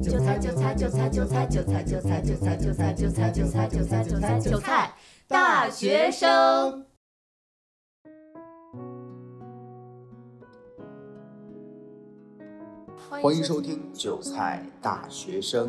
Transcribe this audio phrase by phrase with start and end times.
[0.00, 4.94] 韭菜韭菜韭菜韭菜韭菜韭菜韭菜韭菜韭菜韭菜韭菜韭菜韭菜
[5.28, 6.86] 大学生。
[13.08, 15.68] 欢迎收听《韭菜大学生》，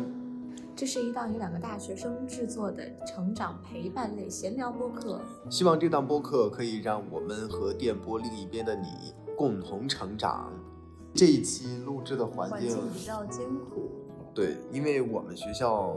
[0.74, 5.20] 这是一档由两个大学生制作的成长陪伴类闲聊播客。
[5.48, 10.52] 希望这档播客可以让我们和电波另一边的你共同成长。
[11.14, 13.93] 这一期录制的环境比较艰苦，
[14.34, 15.94] 对，因为我们学校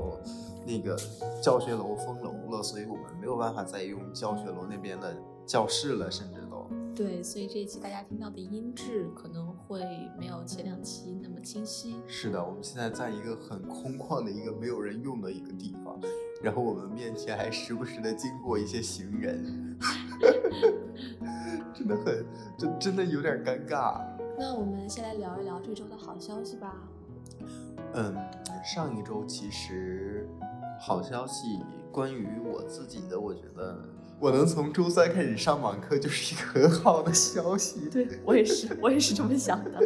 [0.66, 0.96] 那个
[1.42, 6.68] 教学楼封楼了，所以我们没有办法再用教学楼那边的教室了，甚至都。
[6.96, 9.80] 对，所以这一期大家听到的音质可能会
[10.20, 11.96] 没有前两期那么清晰。
[12.08, 16.00] 是的，我们现在在一个很空旷的一个没有人用的一个地方，
[16.42, 19.78] 然后我们面前还时不时的经过一些行人，
[21.74, 22.26] 真的很，
[22.58, 24.02] 这真的有点尴尬。
[24.40, 26.76] 那我们先来聊一聊这周的好消息吧。
[27.94, 28.16] 嗯，
[28.64, 30.28] 上一周其实
[30.80, 31.60] 好消息
[31.92, 33.78] 关于我自己的，我觉得。
[34.20, 37.88] 我能从周三开始上网课，就是一个很好的消息。
[37.88, 39.80] 对我也是，我也是这么想的。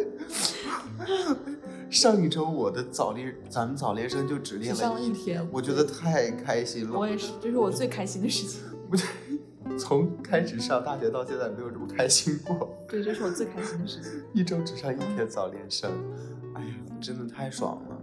[1.92, 6.98] 上一周我的早恋，咱们早恋生就只练了一天，我觉得太开心了。
[6.98, 8.62] 我也是，这是我最开心的事情。
[8.90, 12.70] 不对，从开始上大学到现在没有这么开心过。
[12.88, 14.12] 对，这是我最开心的事情。
[14.34, 15.92] 一周只上一天早恋生，
[16.54, 18.01] 哎呀，真的太爽了。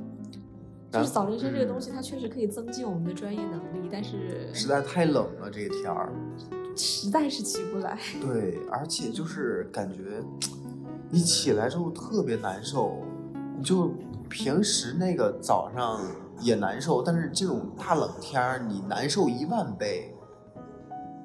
[0.91, 6.11] 就是早恋生这个东西，它确实可以增进我们的专业能力，但是实在太冷了，这个天儿
[6.75, 7.99] 实在是起不来。
[8.23, 10.23] 对，而且就是感觉
[11.11, 13.03] 你起来之后特别难受，
[13.59, 13.95] 你就
[14.31, 16.01] 平时那个早上
[16.41, 20.15] 也难受，但是这种大冷天儿你难受一万倍。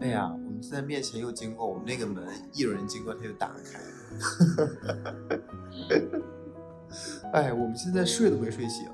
[0.02, 3.80] 哎呀，我们现在面前又经过我们那个门，一有人经过它就打开。
[7.32, 8.86] 哎，我们现在睡都没睡醒。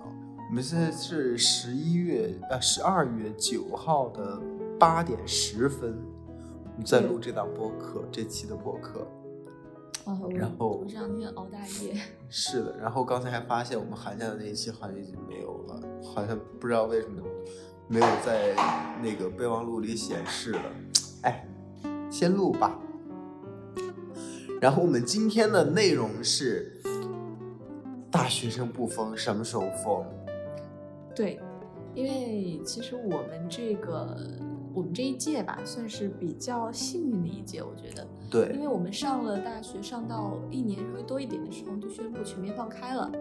[0.50, 4.42] 我们现在是十一月呃十二月九号的
[4.80, 5.96] 八点十分，
[6.64, 9.08] 我们在录这档播客，这期的播客。
[10.06, 11.96] 哦，然后我这两天熬大夜。
[12.30, 17.22] 是的，然后刚才还发现我们寒假的那一期好像已经没有了，好像不知道为什么
[17.88, 18.56] 没有在
[19.04, 20.62] 那个备忘录里显示了。
[21.22, 21.48] 哎，
[22.10, 22.76] 先录吧。
[24.60, 26.82] 然后我们今天的内容是：
[28.10, 30.04] 大学生不疯，什么时候疯？
[31.16, 31.40] 对，
[31.94, 34.18] 因为其实我们这个
[34.74, 38.08] 我们这一届吧，算是比较幸运的一届，我觉得。
[38.30, 38.52] 对。
[38.54, 43.12] 因为我们上了大学，上到一年稍微多一点的时候，就宣布全面放开了，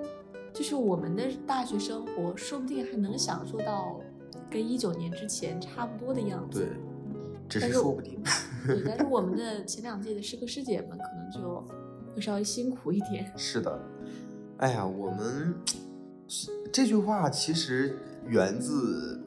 [0.52, 3.98] 就是我们的大学生活，说不定还能享受到
[4.50, 6.60] 跟一九年之前差不多的样子。
[6.60, 6.68] 对，
[7.48, 8.22] 只是说不定。
[8.66, 11.64] 对，但是我们的前两届的师哥师姐们可能就
[12.14, 13.32] 会稍微辛苦一点。
[13.36, 13.80] 是的，
[14.58, 15.54] 哎呀，我们。
[16.70, 19.24] 这句话其实源自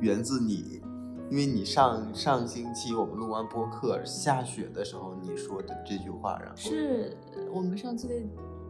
[0.00, 0.80] 源自你，
[1.28, 7.16] 因为你上上星期我们录完播客下雪的时候你说的这句话，然后是
[7.52, 8.14] 我们上次的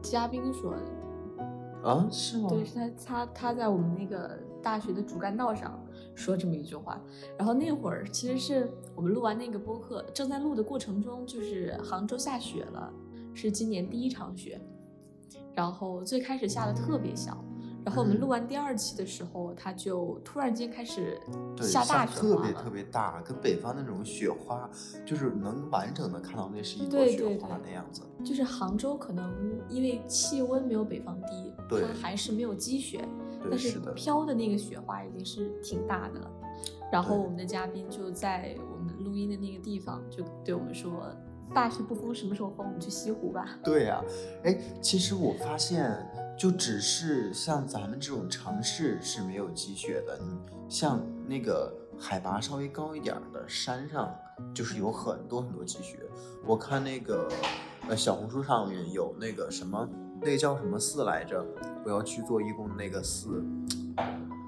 [0.02, 2.08] 嘉宾说的啊？
[2.10, 2.48] 是吗？
[2.48, 5.78] 对，是他他他在我们那个大学的主干道上
[6.14, 6.98] 说这么一句话，
[7.36, 12.90] 然后那会儿其实是我们录完那个播客正在录的过程中，就是杭州下雪了，
[13.34, 14.58] 是今年第一场雪，
[15.54, 17.36] 然后最开始下的特别小。
[17.86, 21.20] 然后我们录完第二期的时候，它就突然间开始
[21.62, 24.68] 下大雪特别特别大，跟北方那种雪花，
[25.04, 28.02] 就是能完整的看到那是一朵雪花那样子。
[28.24, 29.32] 就是杭州可能
[29.68, 33.06] 因为气温没有北方低，它还是没有积雪，
[33.48, 36.30] 但是飘的那个雪花已经是挺大的了。
[36.90, 41.06] 然后我们的嘉宾就在我们录音的那个地方就对我们说
[41.54, 42.66] ：“大雪不封，什么时候封？
[42.66, 44.02] 我们去西湖吧。”对呀，
[44.42, 46.04] 哎，其实我发现。
[46.36, 50.20] 就只是像咱们这种城市是没有积雪的，
[50.68, 54.14] 像那个海拔稍微高一点的山上，
[54.54, 55.98] 就是有很多很多积雪。
[56.44, 57.26] 我看那个
[57.88, 59.88] 呃小红书上面有那个什么，
[60.20, 61.42] 那叫什么寺来着？
[61.84, 63.42] 我要去做义工那个寺，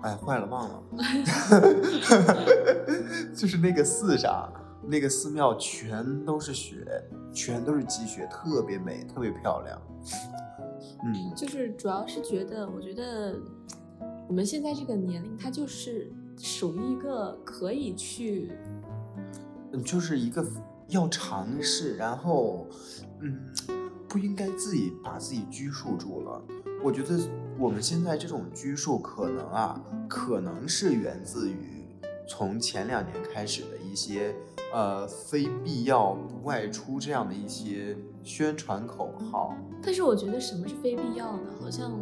[0.03, 0.83] 哎，坏了忘了，
[3.35, 4.53] 就是那个寺上，
[4.83, 6.85] 那个寺庙全都是雪，
[7.33, 9.81] 全都是积雪，特别美，特别漂亮。
[11.05, 13.37] 嗯，就是主要是觉得，我觉得
[14.29, 18.53] 我们现在这个年龄，它就是属于一个可以去，
[19.73, 20.45] 嗯，就是一个
[20.89, 22.67] 要尝试，然后，
[23.21, 23.39] 嗯，
[24.09, 26.43] 不应该自己把自己拘束住了。
[26.83, 27.19] 我觉得
[27.59, 31.87] 我们现在这种拘束，可能啊，可能是源自于
[32.29, 34.35] 从前两年开始的一些，
[34.73, 39.55] 呃，非必要不外出这样的一些宣传口号。
[39.82, 41.55] 但是我觉得什么是非必要呢？
[41.61, 41.93] 好像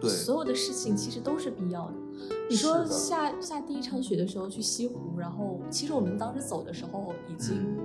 [0.00, 1.94] 对所有的事情其实都是必要的。
[2.48, 7.76] 你说下下第一场雪的时候去西湖，然后其实我们当时走的时候已经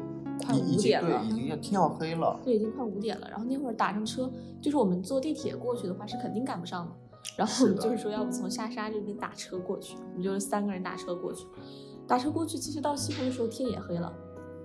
[0.45, 2.39] 快五点了，对，已经要天要黑了。
[2.43, 3.27] 对，已经快五点了。
[3.29, 4.31] 然后那会儿打上车，
[4.61, 6.91] 就是我们坐地铁过去的话是肯定赶不上的。
[7.35, 11.45] 然后我们就是说，要不从下沙这边打车过去，我们就是三个人打车过去。
[12.07, 14.11] 打车过去，其实到西湖的时候天也黑了，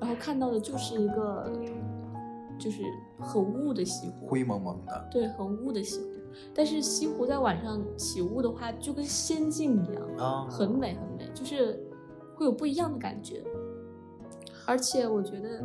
[0.00, 1.50] 然后看到的就是一个
[2.58, 2.82] 就是
[3.18, 6.06] 很雾的西湖，灰蒙蒙的，对，很雾的西湖。
[6.52, 11.80] 但是西湖在晚上起雾的话，就跟仙境一样，啊，很美很美，就是
[12.34, 13.44] 会有不一样的感觉。
[14.66, 15.64] 而且我觉得，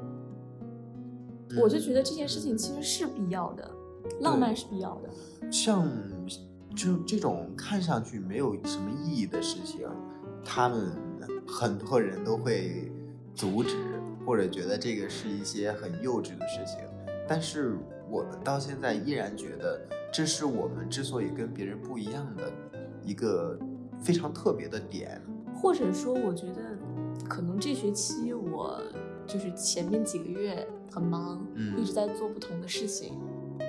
[1.61, 3.71] 我就觉得这件事情其实是必要的，
[4.19, 5.51] 浪漫是必要的。
[5.51, 5.87] 像
[6.75, 9.87] 就这种看上去没有什么意义的事情，
[10.45, 10.91] 他们
[11.47, 12.91] 很多人都会
[13.33, 13.75] 阻止，
[14.29, 16.77] 或者觉得这个是一些很幼稚的事情。
[17.27, 17.75] 但是
[18.07, 19.81] 我们到现在依然觉得，
[20.13, 22.51] 这是我们之所以跟别人不一样的
[23.03, 23.57] 一个
[23.99, 25.19] 非常特别的点。
[25.55, 26.77] 或者说，我觉得
[27.27, 28.79] 可能这学期我
[29.25, 33.19] 就是前面几个月很忙，嗯一直在做不同的事情，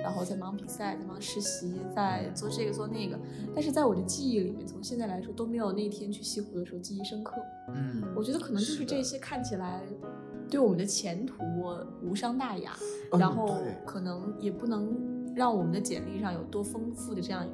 [0.03, 3.19] 然后在忙比赛，在忙实习，在做这个做那个。
[3.55, 7.33] 但是在我的记忆里面，从现在来说都没有那天去西湖的时候记忆深刻。
[7.73, 9.81] 嗯，我觉得可能就是这些看起来
[10.51, 11.35] 对我们的前途
[12.03, 12.77] 无伤大雅，
[13.13, 17.47] 嗯然后可能也不能让我们的简历上有多丰富的这样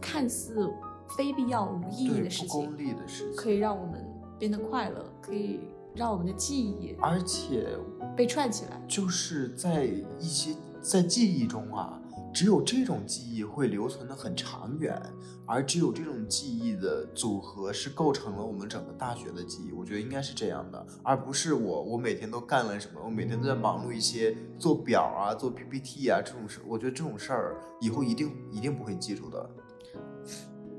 [0.00, 0.70] 看似
[1.16, 4.04] 非必要无意义的事情不功，利的事情，可以让我们
[4.38, 5.60] 变得快乐，可以
[5.94, 7.66] 让我们的记忆而且
[8.14, 8.78] 被串起来。
[8.86, 9.84] 就是在
[10.20, 11.98] 一些在记忆中啊，
[12.32, 15.00] 只有这种记忆会留存的很长远，
[15.44, 19.72] 而只有这种记忆的组合是构成了我们整个大学的记忆。
[19.72, 26.60] 我觉得应该是这样的，而不是我我每天都干了什么，我每天都在忙碌一些做表啊、做 PPT 啊这种事。
[26.66, 29.50] 我觉得这种事儿以后一定一定不会记住的。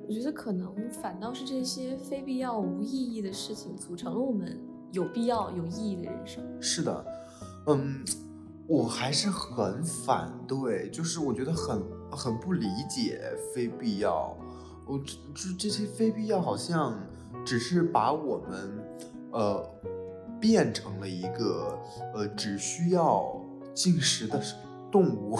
[0.07, 4.59] 我觉得可能反倒是这些非必要无意义的事情，组成了我们
[4.91, 6.43] 有必要有意义的人生。
[6.61, 7.05] 是的，
[7.67, 8.03] 嗯，
[8.69, 11.81] 我还是很反对，就是我觉得很
[12.11, 13.19] 很不理解
[13.51, 14.37] 非必要，
[14.85, 16.95] 我这这这些非必要好像
[17.43, 18.79] 只是把我们
[19.31, 19.67] 呃
[20.39, 21.75] 变成了一个
[22.13, 23.43] 呃只需要
[23.73, 24.39] 进食的
[24.91, 25.35] 动物，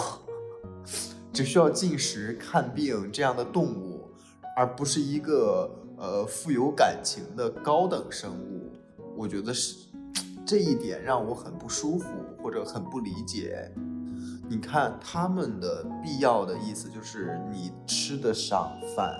[1.32, 4.10] 只需要进食看病这样的动物，
[4.56, 8.72] 而不是一个呃富有感情的高等生物。
[9.16, 9.86] 我觉得是
[10.44, 12.08] 这一点让我很不舒服，
[12.42, 13.70] 或者很不理解。
[14.48, 19.14] 你看他们的必要的意思就是你吃得上饭，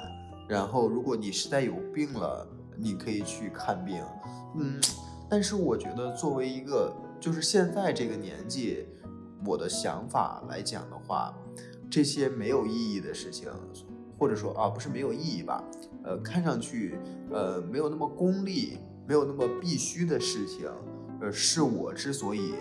[0.48, 2.46] 然后如果你实在有病了，
[2.76, 4.02] 你可以去看病。
[4.56, 4.80] 嗯，
[5.28, 8.88] 但是我觉得作为一个就是现在这个年纪，
[9.46, 11.32] 我的想法来讲的话，
[11.88, 13.48] 这些没有意义的事情，
[14.18, 15.62] 或者说啊不是没有意义吧，
[16.02, 16.98] 呃，看上去
[17.30, 20.68] 呃没有那么功利，没有那么必须的事情，
[21.20, 22.54] 呃，是我之所以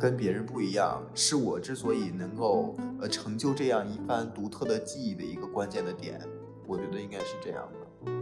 [0.00, 6.20] 跟别人不一样，是我之所以能够呃成就这样一番独特的记忆的一个关键的点，
[6.66, 8.12] 我觉得应该是这样的。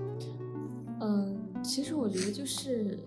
[1.01, 2.99] 嗯，其实我觉得就是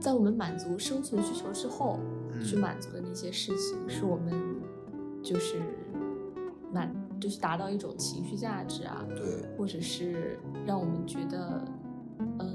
[0.00, 1.98] 在我们满足生存需求之后，
[2.42, 4.32] 去嗯满足的那些事情，是我们
[5.22, 5.60] 就是
[6.72, 11.62] 满就是达到一种情绪价值啊，对，或者是让我们觉得，
[12.38, 12.54] 嗯，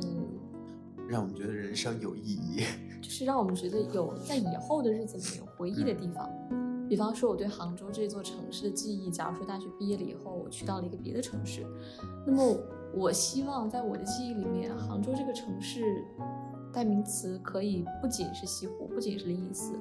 [1.08, 2.64] 让我们觉得人生有意义。
[3.02, 6.30] 就是让我们觉得有在以后的日子里面有回忆的地方。
[6.88, 11.66] 比方说，我对杭州这座城市的记忆，假如说大学毕业了以后，我去到了一个别的城市，
[12.26, 12.58] 那么
[12.94, 16.04] 我希望在我的记忆里面，杭州这个城市
[16.72, 19.74] 代名词可以不仅是西湖，不仅是灵隐寺，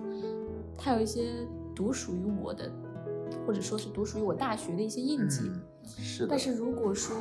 [0.79, 2.73] 它有一些独属于我的，
[3.47, 5.43] 或者说是独属于我大学的一些印记。
[5.45, 6.29] 嗯，是的。
[6.31, 7.17] 但是如果说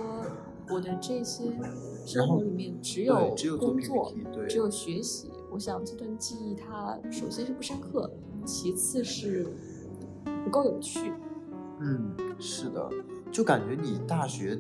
[0.72, 1.72] 我的这些然
[2.06, 4.13] 生后活里面只有工作
[4.48, 8.10] 只有学习，我想这段记忆它首先是不深刻，
[8.46, 9.46] 其次是
[10.46, 11.12] 不够有趣。
[11.82, 12.90] 嗯，是的，
[13.32, 14.56] 就感觉你大学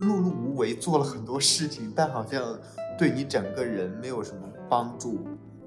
[0.00, 2.58] 碌碌无为做了很多事情，但好像
[2.98, 5.18] 对你整个人没有什么帮助。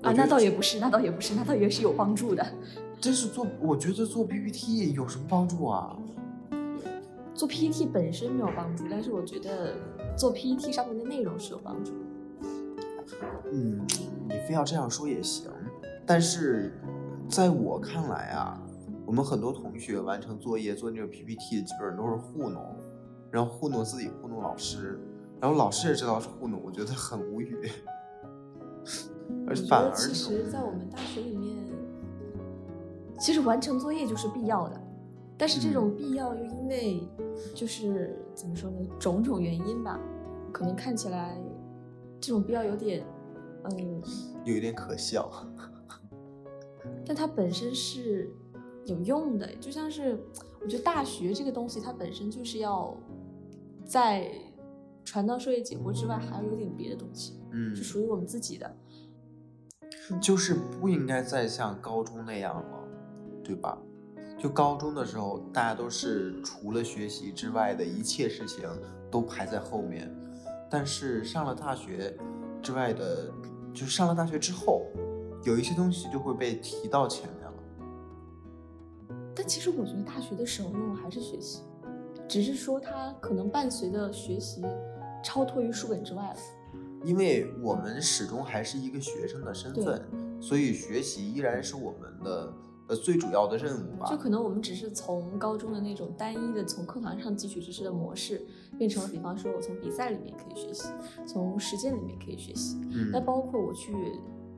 [0.01, 2.45] 啊，那倒也不是，那倒也不是，那倒也是有帮助的。
[2.99, 5.97] 真是做，我觉得做 PPT 有什么帮助啊？
[7.39, 9.73] 做 PPT 本身没有帮助，但是我觉得
[10.17, 11.99] 做 PPT 上面的内容是有帮助的。
[13.49, 13.79] 嗯，
[14.27, 15.49] 你非要这样说也行，
[16.05, 16.77] 但是
[17.29, 18.61] 在我看来啊，
[19.05, 22.61] 我们很多同学完成作业做那种 PPT，基本上都是糊弄，
[23.31, 24.99] 然后糊弄自己，糊弄老师，
[25.39, 27.57] 然后老师也知道是糊弄，我觉得很无语。
[29.47, 31.55] 而反而其实，在我们大学里面，
[33.17, 34.88] 其实完成作业就是必要的。
[35.39, 37.07] 但是这种必要又因为
[37.55, 39.97] 就是怎么说呢，种种原因吧，
[40.51, 41.41] 可能看起来
[42.19, 43.05] 这种必要有点，
[43.63, 44.03] 嗯，
[44.43, 45.31] 有一点可笑。
[47.05, 48.29] 但它本身是
[48.85, 50.19] 有用的，就像是
[50.61, 52.93] 我觉得大学这个东西，它本身就是要
[53.85, 54.29] 在
[55.05, 58.75] 传道授业解惑之外，还要有点别的东西，嗯是，属于我们自己的。
[60.21, 62.87] 就是不应该再像高中那样了，
[63.43, 63.77] 对吧？
[64.39, 68.63] 就高中的时候，大家都是除了学习之外的一切事情
[69.11, 70.09] 都排在后面，
[70.71, 72.17] 但是上了大学
[72.61, 73.29] 之外的，
[73.73, 74.85] 就是上了大学之后，
[75.43, 77.53] 有一些东西就会被提到前面了。
[79.35, 81.63] 但其实我觉得大学的首任务还是学习，
[82.25, 84.63] 只是说它可能伴随的学习
[85.21, 86.35] 超脱于书本之外了。
[87.03, 90.01] 因为我们始终还是一个学生的身份，
[90.41, 92.53] 所以学习依然是我们的
[92.89, 94.07] 呃最主要的任务吧。
[94.09, 98.41] 就可能我们只是从高中的那种单一的从课堂上汲取知识的模式，
[98.77, 100.89] 变成了比方说我从比赛里面可以学习，
[101.25, 102.77] 从实践里面可以学习。
[102.91, 103.93] 嗯那包括我去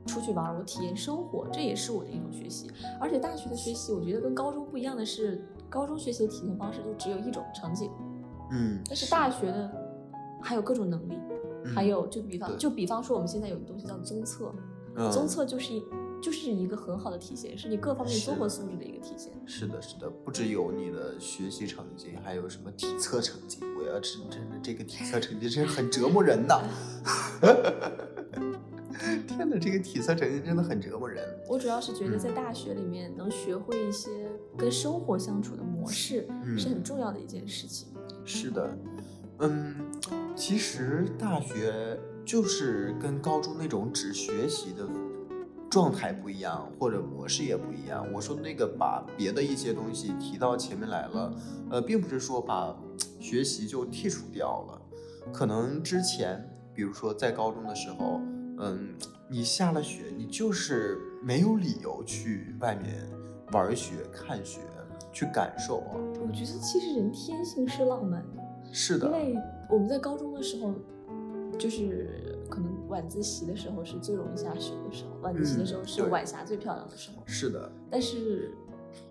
[0.06, 2.68] 出去玩儿，我体验生活，这也是我的一种学习。
[2.98, 7.88] 而且大学的学习，我觉得跟高中不一样的是，高中学习的体现方式就只有一种成绩，
[8.50, 9.70] 嗯，但是大学的
[10.40, 11.18] 还有各种能力，
[11.64, 14.52] 嗯还有就比方就比方说我们现在有一个东西叫综测，
[14.96, 15.80] 嗯综测就是一
[16.22, 19.32] 就是一个很好的体现，是你各方面综合素质的一个体现。
[19.44, 23.58] 是的，是的，不只有你的学习成绩，还有什么体测成绩。
[23.76, 26.62] 我要真真的这个体测成绩真是很折磨人的！
[29.26, 31.26] 天哪，这个体测成绩真的很折磨人。
[31.48, 37.88] 我主要是觉得嗯在大学里面能学会一些跟生活相处的模式，嗯是很重要的一件事情。
[38.24, 38.78] 是的，
[39.40, 39.74] 嗯，
[40.36, 44.86] 其实大学就是跟高中那种只学习的
[45.72, 48.06] 状态不一样，或者模式也不一样。
[48.12, 51.34] 我说那个把别的一些东西提到前面来了，
[51.70, 52.76] 呃，并不是说把
[53.18, 54.82] 学习就剔除掉了，
[55.32, 58.20] 可能之前，比如说在高中的时候，
[58.58, 58.94] 嗯，
[59.30, 63.08] 你下了学，你就是没有理由去外面
[63.52, 64.60] 玩雪、看雪、
[65.10, 65.96] 去感受啊。
[66.20, 68.42] 我觉得其实人天性是浪漫的，
[68.74, 69.38] 是的因，为
[69.70, 70.74] 我们在高中的时候，
[71.58, 78.52] 就是可能晚自习的时候是最容易下雪的时候，晚自习的时候是晚霞最漂亮的时候，是的，但是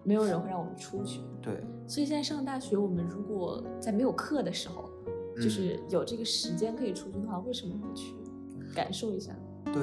[0.04, 1.22] 没有人会让我们出去。
[1.42, 4.88] 对，所以现在上大学，我们如果在没有课的时候，
[5.36, 8.14] 嗯就是有这个时间可以出去的话，为什么不去
[8.76, 9.34] 感受一下？
[9.66, 9.82] 对，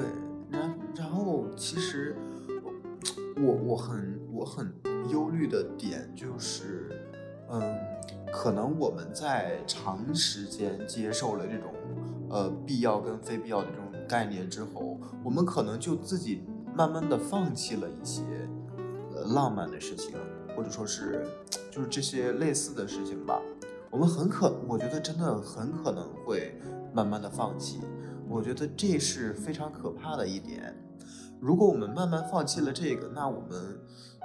[0.49, 2.15] 然然后其实
[3.35, 4.73] 我我很我很
[5.11, 6.89] 忧虑的点就是，
[7.49, 7.61] 嗯，
[8.31, 11.73] 可能我们在长时间接受了这种
[12.29, 16.43] 呃必要跟非必要的这种概念之后，我们可能就自己
[16.75, 18.23] 慢慢的放弃了一些
[19.13, 20.15] 呃浪漫的事情，
[20.55, 21.25] 或者说是
[21.71, 23.41] 就是这些类似的事情吧。
[23.91, 26.55] 我们很可，我觉得真的很可能会
[26.93, 27.79] 慢慢的放弃。
[28.29, 30.75] 我觉得这是非常可怕的一点。
[31.39, 33.79] 如果我们慢慢放弃了这个，那我们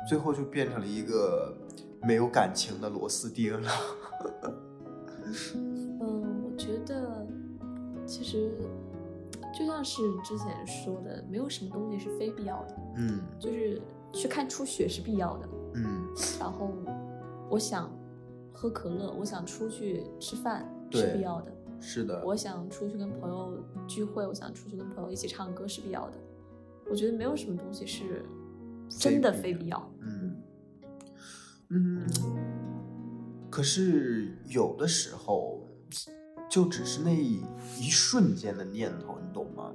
[0.06, 1.56] 最后就变成了一个
[2.02, 3.70] 没有感情的螺丝钉了。
[5.24, 7.03] 嗯，我觉得
[8.14, 8.48] 其实
[9.52, 13.20] 就像是之前说的，没有什么东西是非必要的，嗯。
[13.40, 16.06] 就是去看初雪是必要的，嗯，
[16.38, 16.70] 然后
[17.50, 17.90] 我想
[18.52, 26.16] 喝可乐，我想出去吃饭是必要的，是的，我想出去跟朋友聚会，我想出去跟朋友一起唱歌是必要的。
[26.88, 28.24] 我觉得没有什么东西是
[28.88, 29.92] 真的非必要。
[30.00, 30.36] 嗯。
[31.70, 32.06] 嗯，
[33.50, 35.53] 可是有的时候
[36.54, 37.42] 就只是那一
[37.80, 39.72] 一瞬间的念头，你懂吗？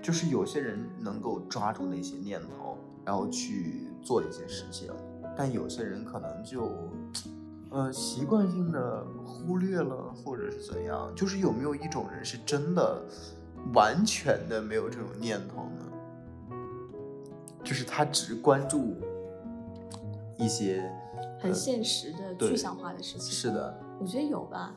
[0.00, 4.92] 就是有些人能够抓住那些念头，然后去做一些事情，
[5.36, 6.70] 但有些人可能就
[7.70, 11.12] 呃习惯性的忽略了，或者是怎样。
[11.16, 13.02] 就是有没有一种人是真的
[13.74, 16.56] 完全的没有这种念头呢？
[17.64, 18.94] 就是他只关注
[20.38, 20.88] 一些
[21.40, 23.32] 很现实的、具象化的事情。
[23.32, 24.72] 是的，我觉得有吧，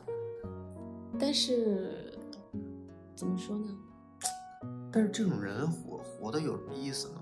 [1.20, 2.18] 但是
[3.14, 3.68] 怎么说呢？
[4.90, 7.20] 但是这种人活活的有什么意思呢？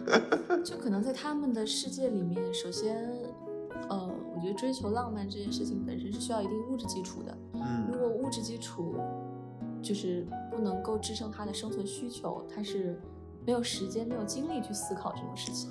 [0.64, 3.12] 就可能在他们的世界里面，首先，
[3.88, 7.36] 呃，我觉得追求浪漫这件事情本身是需要一定物质基础的。
[7.54, 8.94] 嗯如嗯果物质基础
[9.82, 12.98] 就是不能够支撑他的生存需求，他是
[13.44, 15.70] 没有时间、没有精力去思考这种事情。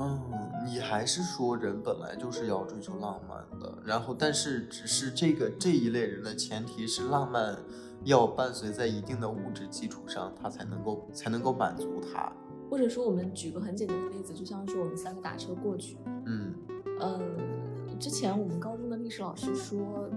[0.00, 0.20] 嗯，
[0.64, 7.56] 你还是说人本来就是要追求浪漫的，然后但是只是这个这一类人的前提是浪漫
[8.04, 12.32] 要伴随在一定的物质基础上，他才能够才能够满足他。
[12.70, 16.54] 或者说，我们举个很简单的例子，就像是我们三个打车过去，嗯
[17.00, 20.08] 嗯，之前我们高中的历史老师说，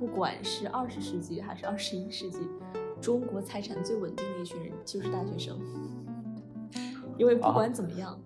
[0.00, 2.38] 不管是二十世纪还是二十一世纪，
[3.00, 5.60] 中国财产最稳定的一群人就是大学生，
[7.18, 8.18] 因为不管怎么样？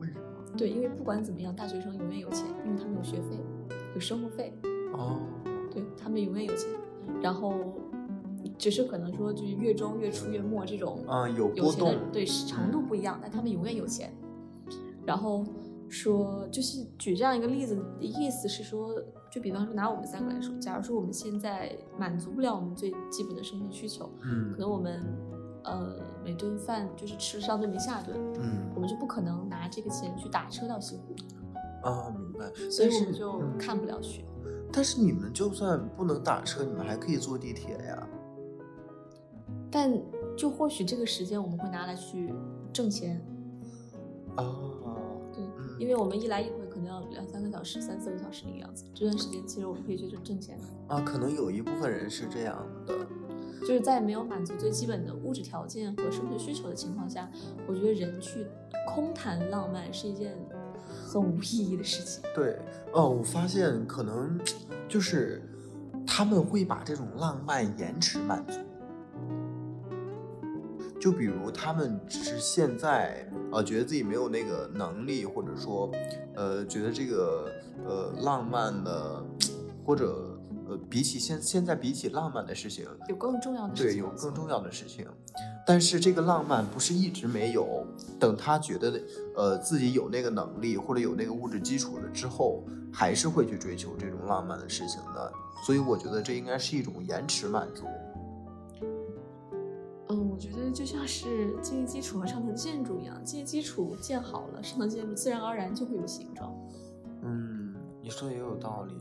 [0.56, 3.38] 对，因为不管怎么样，大学生永远有钱，因为他们有学费，
[3.94, 4.52] 有生活费，
[4.92, 5.18] 哦，
[5.70, 6.68] 对他们永远有钱。
[7.20, 7.54] 然后，
[8.58, 14.12] 只是可能说就是月中、月初、月末这种嗯，有有钱波动嗯的，对是程度不一样，但他们永远有钱。
[15.04, 15.44] 然后
[15.88, 18.94] 说，就是举这样一个例子的意思是说，
[19.30, 25.02] 就比方说拿我们三个来说，假如说我们现在满足不了我们最基本的生存需求，嗯可嗯能我们
[25.64, 31.14] 呃每顿饭就是吃上顿没下顿，嗯我们就不可能拿这个钱去打车到西湖，
[31.88, 32.50] 啊，明白。
[32.70, 34.24] 所以我们就嗯看不了雪。
[34.72, 38.08] 但是你们就算不能打车，你们还可以坐地铁呀。
[39.70, 39.92] 但
[40.36, 42.32] 就或许这个时间我们会拿来去
[42.72, 43.20] 挣钱，
[44.36, 44.44] 啊，
[45.32, 48.84] 对，嗯因为我们一来一回可能要两三个小时、三四个小时那个样子。
[48.94, 52.94] 这段时间其实我们可以去挣挣钱，啊，可能有一部分人是这样的。
[53.62, 57.30] 就是在没有满足最基本的物质条件和生存需求的情况下，
[57.66, 58.46] 我觉得人去
[58.86, 60.36] 空谈浪漫是一件
[61.06, 62.22] 很无意义的事情。
[62.34, 62.58] 对，
[62.92, 64.38] 哦，我发现可能
[64.88, 65.42] 就是
[66.06, 68.58] 他们会把这种浪漫延迟满足。
[71.00, 75.90] 就比如他们只是现在呃觉得自己没有那个能力，或者说
[76.34, 77.50] 呃觉得这个
[77.84, 79.24] 呃浪漫的
[79.84, 80.31] 或者
[80.72, 85.06] 呃比起现现在比起浪漫的事情，有更重要的事对，情对有更重要的事情。
[85.66, 87.86] 但是这个浪漫不是一直没有，
[88.18, 89.00] 等他觉得
[89.36, 95.32] 呃自己有那个能力或者有那个物质基础了之后，还是会去追求这种浪漫的事情的。
[95.64, 97.84] 所以我觉得这应该是一种延迟满足。
[100.08, 106.52] 嗯，我觉得就像是经济基础和上层建筑一样，经济基础建好了，上层建筑自然而然就会有形状。
[107.22, 108.94] 嗯，你说的也有道理。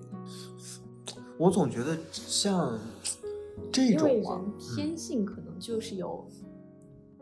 [1.41, 2.77] 我总觉得像
[3.71, 6.23] 这因为种啊人，天性可能就是有，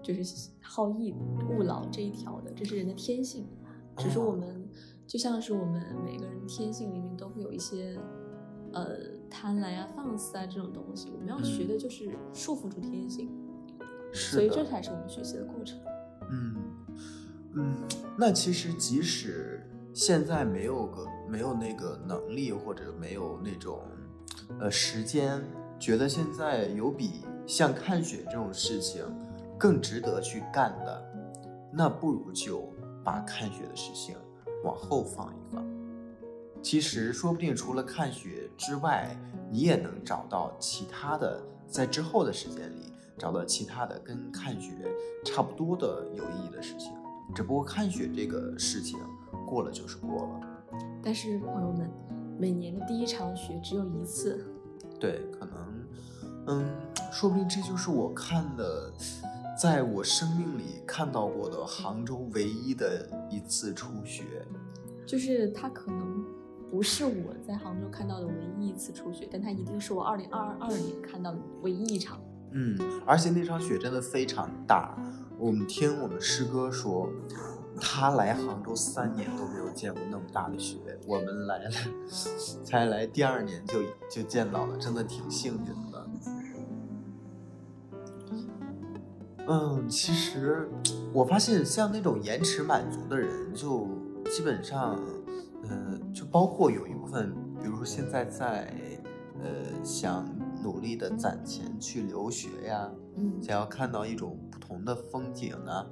[0.03, 1.15] 就是好逸
[1.49, 3.47] 恶劳这一条的，这是人的天性。
[3.95, 4.67] 只是我哦们
[5.07, 7.97] 就像是我们每个人天性里面都会有一些，
[8.73, 8.97] 呃，
[9.29, 13.29] 贪婪啊、放肆啊这种东西，我们要学的就是束缚住天性，
[14.11, 15.79] 是所以这才是我们学习的过程。
[16.29, 16.55] 嗯
[17.55, 17.73] 嗯，
[18.17, 23.81] 那其实即使现在没有个没有那个能力，或者没有那种
[24.59, 25.41] 呃时间，
[25.79, 29.03] 觉得现在有比像看雪这种事情
[29.57, 31.13] 更值得去干的，
[31.71, 32.67] 那不如就
[33.03, 34.15] 把看雪的事情
[34.63, 35.63] 往后放一放。
[36.61, 39.15] 其实说不定除了看雪之外，
[39.49, 44.73] 你也能找到其他的，在之后的时间里找到其他的跟看雪
[45.23, 46.91] 差不多的有意义的事情。
[47.33, 48.99] 只不过看雪这个事情
[49.47, 50.41] 过了就是过了，
[51.01, 51.89] 但是朋友们，
[52.39, 54.45] 每年的第一场雪只有一次，
[54.97, 55.85] 对，可能，
[56.47, 56.65] 嗯，
[57.11, 58.93] 说不定这就是我看的，
[59.61, 64.23] 在我生命里看到过的杭州唯一的一次初雪。
[65.05, 66.23] 就是它可能
[66.71, 72.21] 不是我在杭州看到的唯一一次初雪，但它一定是我二零二二年看到的唯一一场。
[72.51, 74.97] 嗯，而且那场雪真的非常大。
[75.37, 77.09] 我们听我们师哥说，
[77.79, 81.71] 他来杭州三年都没有见过那么大的雪，我们来了
[82.63, 86.05] 才来第二年就就见到了，真的挺幸运的。
[89.47, 90.69] 嗯，其实
[91.11, 93.87] 我发现像那种延迟满足的人，就
[94.29, 94.99] 基本上，
[95.67, 98.71] 呃，就包括有一部分，比如说现在在，
[99.41, 100.23] 呃，想
[100.61, 105.83] 努力的攒钱去留学呀，嗯，想要看到一种不同的风景啊，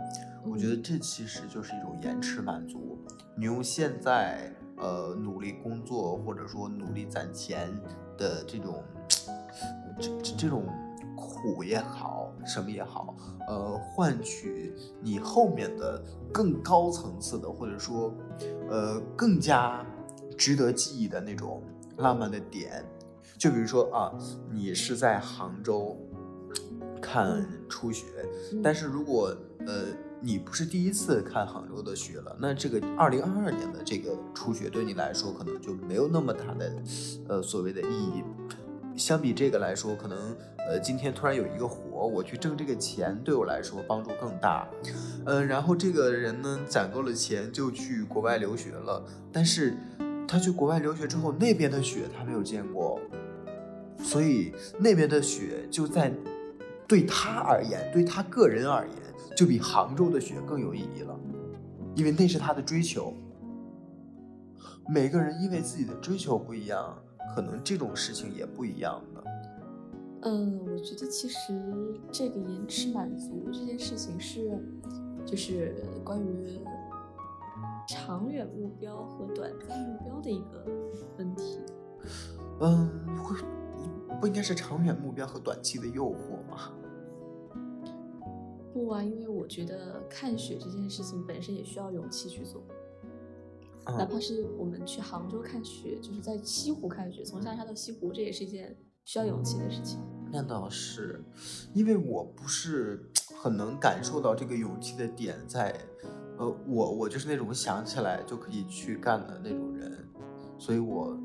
[0.46, 2.98] 我觉得这其实就是一种延迟满足。
[3.36, 7.70] 你用现在呃努力工作或者说努力攒钱
[8.18, 8.84] 的这种
[10.00, 10.66] 这这这种
[11.16, 13.16] 苦也好，什么也好，
[13.48, 18.14] 呃，换取你后面的更高层次的，或者说
[18.70, 19.86] 呃更加
[20.38, 21.62] 值得记忆的那种
[21.98, 22.84] 浪漫的点。
[23.38, 24.12] 就比如说啊，
[24.52, 25.96] 你是在杭州
[27.02, 28.06] 看初雪，
[28.54, 29.86] 嗯但是如果呃
[30.20, 36.74] 你不是第一次看杭州的雪了，那这个二零二二年的这个初雪对你来说可能就没有那么大的
[37.28, 38.24] 呃所谓的意义。
[38.96, 44.68] 相比这个来说，可能呃今天突然有一个活，我去挣这个钱对我来说帮助更大。
[45.24, 49.78] 呃，然后这个人呢攒够了钱就去国外留学了，但是
[50.28, 53.00] 他去国外留学之后，那边的雪他没有见过，
[54.02, 56.12] 所以那边的雪就在
[56.88, 58.96] 对他而言，对他个人而言，
[59.38, 61.16] 就比杭州的雪更有意义了，
[61.96, 63.14] 因为那是他的追求。
[64.90, 66.98] 每个人因为自己的追求不一样，
[67.36, 69.24] 可能这种事情也不一样的。
[70.24, 71.54] 嗯，我觉得其实
[72.12, 74.60] 这个延迟满足这件事情是，
[75.24, 76.60] 就是关于
[77.88, 80.66] 长远目标和短暂目标的一个
[81.20, 81.60] 问题。
[82.60, 83.38] 嗯，会
[84.20, 86.40] 不应该是长远目标和短期的诱惑
[88.78, 88.88] 吗？
[88.88, 92.62] 不啊，因为我觉得看雪这件事情本身也需要勇气去做，
[93.86, 100.00] 哪嗯怕是我们去杭州看雪，就是在西湖看雪，从下沙到西湖，这也是一件需要勇气的事情。
[100.32, 101.24] 那倒是，
[101.74, 103.10] 因为我不是
[103.42, 105.76] 很能感受到这个勇气的点在，
[106.38, 110.06] 呃，我我就是那种想起来就可以去干的那种人，
[110.60, 111.18] 所以我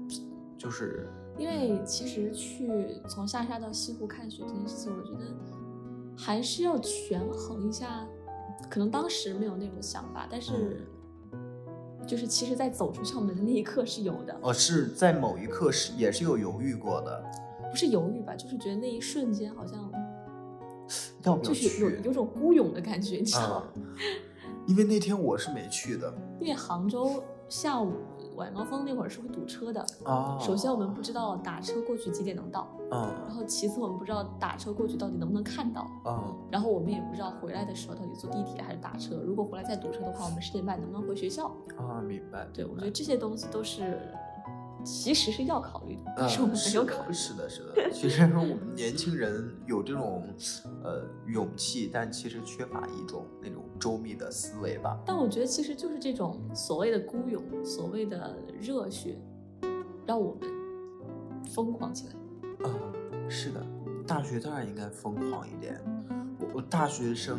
[0.57, 5.35] 就是因为其实去从下沙到西湖看雪这件事情，我觉得
[6.25, 8.07] 还是要权衡一下。
[8.71, 10.87] 可能当时没有那种想法，但是
[12.07, 17.25] 就是其实，在走出校门的那一刻是有的，哦是在某一刻是也是有犹豫过的，
[17.71, 19.79] 不是犹豫吧，就是觉得那一瞬间好像
[21.25, 23.57] 要不要就是有有种孤勇的感觉，你知道吗？
[23.57, 23.73] 啊？
[24.67, 27.93] 因为那天我是没去的因为杭州下午
[28.43, 29.85] 晚高峰那会儿是会堵车的。
[30.05, 30.37] 啊。
[30.41, 39.17] 首先我们不知道打车过去几点能到，然嗯后其次我们不知道打车过去到底能不能看到，嗯然后我们也不知道回来的时候到底坐地铁还是打车。
[39.25, 41.47] 如果回来再堵车的话，我们十点半能不能回学校？
[41.77, 42.47] 啊，明白。
[42.53, 43.99] 对，我觉得这些东西都是
[44.85, 47.13] 其实是要考虑的，但是我们嗯，没有考虑。
[47.13, 47.91] 是的，是的。
[47.93, 50.27] 其实我们年轻人有这种
[50.83, 54.99] 呃勇气，但其实缺乏一种那种周密的思维吧。
[55.07, 59.17] 但我觉得其实就是这种所谓的孤勇，所谓的热血，
[60.07, 60.51] 让我们
[61.51, 62.69] 疯狂起来。
[62.69, 62.75] 啊、
[63.29, 63.65] 是的，
[64.07, 65.81] 大学当然应该疯狂一点。
[66.39, 67.39] 我我大学生，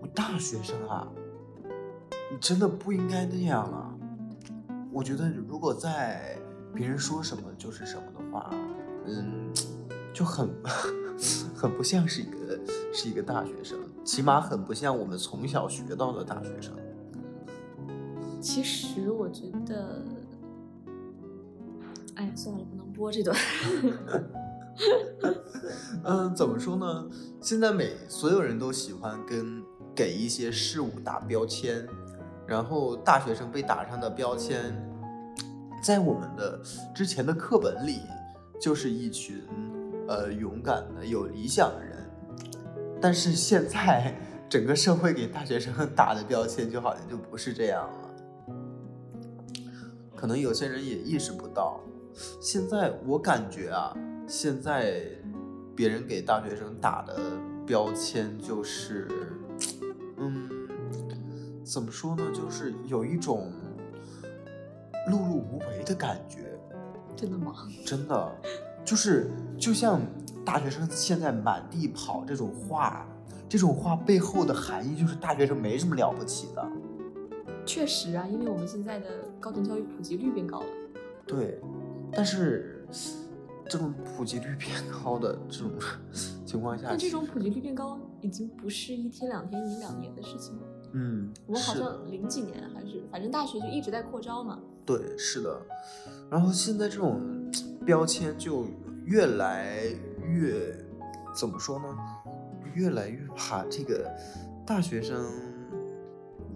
[0.00, 1.06] 我大学生啊，
[2.30, 3.91] 你真的不应该那样啊！
[4.92, 6.38] 我觉得如果在
[6.74, 8.50] 别人说什么就是什么的话，
[9.06, 9.50] 嗯，
[10.12, 10.50] 就很
[11.54, 12.60] 很不像是一个
[12.92, 16.74] 是一个大学生，起码很不像我们从小学到的大学生。
[18.40, 20.02] 其实我觉得，
[22.16, 23.36] 哎呀，算了，不能播这段。
[26.04, 27.08] 嗯，怎么说呢？
[27.40, 29.62] 现在每所有人都喜欢跟
[29.94, 31.86] 给一些事物打标签，
[32.52, 34.76] 然后大学生被打上的标签，
[35.82, 36.60] 在我们的
[36.94, 38.00] 之前的课本里，
[38.60, 39.42] 就是一群
[40.06, 41.96] 呃勇敢的、有理想的人。
[43.00, 44.14] 但是现在
[44.50, 48.10] 整个社会给大学生打的标签，就好像就不是这样了。
[50.14, 51.80] 可能有些人也意识不到，
[52.38, 53.96] 现在我感觉啊，
[54.28, 55.00] 现在
[55.74, 57.18] 别人给大学生打的
[57.66, 59.08] 标签就是，
[60.18, 60.61] 嗯，
[61.72, 63.50] 怎么说呢，就是有一种
[65.08, 66.52] 碌碌无为的感觉。
[67.16, 67.54] 真的吗？
[67.86, 68.32] 真的，
[68.84, 69.98] 就是就像
[70.44, 73.06] 大学生现在满地跑这种话，
[73.48, 76.68] 这种话背后的含义就是大学生没什么了不起的。
[77.64, 79.06] 确实啊，因为我们现在的
[79.40, 80.66] 高等教育普及率变高了。
[81.26, 81.58] 对，
[82.12, 82.86] 但是
[83.66, 84.70] 这种普及率变
[85.02, 85.70] 高的这种
[86.44, 90.62] 情况下，那这种普及率变高已经不是一天两天、一两年的事情了。
[90.92, 94.58] 嗯，我们好像零几年还是，反正大学就一直在扩招嘛。
[94.84, 95.60] 对，是的。
[96.30, 97.20] 然后现在这种
[97.84, 98.66] 标签就
[99.04, 99.84] 越来
[100.24, 100.76] 越
[101.34, 101.84] 怎么说呢？
[102.74, 104.10] 越来越把这个
[104.66, 105.26] 大学生，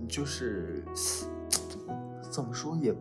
[0.08, 0.82] 就是
[2.30, 2.94] 怎么说也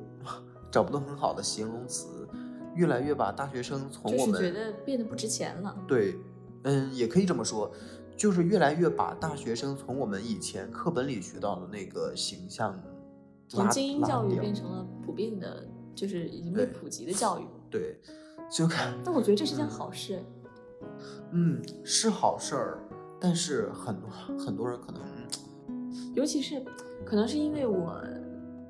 [0.69, 2.27] 找不到很好的形容词，
[2.75, 5.73] 越来越把大学生从就是我们觉得变得不值钱了。
[5.87, 6.19] 对，
[6.63, 7.71] 嗯，也可以这么说，
[8.15, 12.79] 就是越来越把大学生从我们以前课本里学到的那个形象
[13.47, 17.43] 从精英教育变成了普遍的，就是已经被普及的教育。
[17.69, 17.99] 对，
[18.49, 20.23] 就看，但我觉得这是件好事。
[21.31, 22.79] 嗯，是好事儿，
[23.19, 25.01] 但是很多很多人可能，
[26.15, 26.63] 尤其是
[27.05, 28.01] 可能是因为我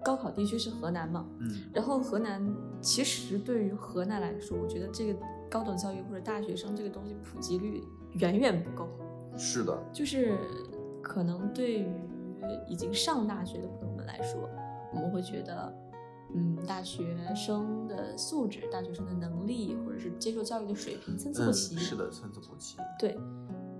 [0.03, 2.43] 高考地区是河南嘛，嗯然后河南
[2.81, 8.88] 其实对于河南来说，我觉得这个高等教育或者大学生这个东西普及率远远不够，
[9.37, 10.37] 是的，就是
[11.01, 11.87] 可能对于
[12.67, 14.49] 已经上大学的朋友们来说，
[14.93, 15.73] 我们会觉得。
[16.37, 21.77] 嗯，大学生的素质、大学生的能力，或者是接受教育的水平参差不嗯，齐。
[21.77, 23.17] 是的，参差不齐，对，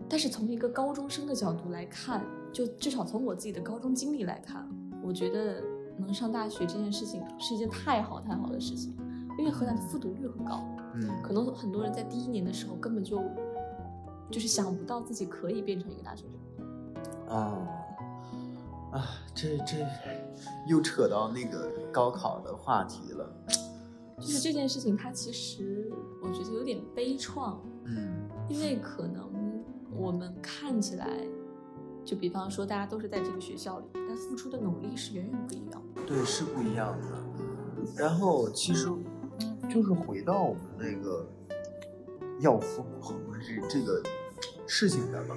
[0.08, 4.66] 但是从一个高中生的角度来看，就至少从我自己的高中经历来看，
[5.04, 5.62] 我觉得
[5.98, 8.96] 能上大学这件事情是一件太好太好的事情，
[9.38, 10.64] 因为河南的复读率很高，
[10.94, 13.22] 嗯，可能很多人在第一年的时候根本就
[14.32, 17.36] 就是想不到自己可以变成一个大学生。
[17.36, 17.68] 啊，
[18.92, 19.78] 啊，这这
[20.68, 23.30] 又扯到那个高考的话题了。
[24.18, 25.92] 就是这件事情，它其实
[26.24, 29.30] 我觉得有点悲怆，嗯因为可能
[29.92, 31.08] 我们看起来，
[32.06, 36.02] 就比方说大家都是在这个学校里，但付出的努力是远远不一样的。
[36.06, 37.08] 对，是不一样的。
[37.98, 38.88] 然后其实
[39.70, 41.28] 就是回到我们那个
[42.40, 44.02] 要疯狂的这这个
[44.68, 45.36] 事情上吧。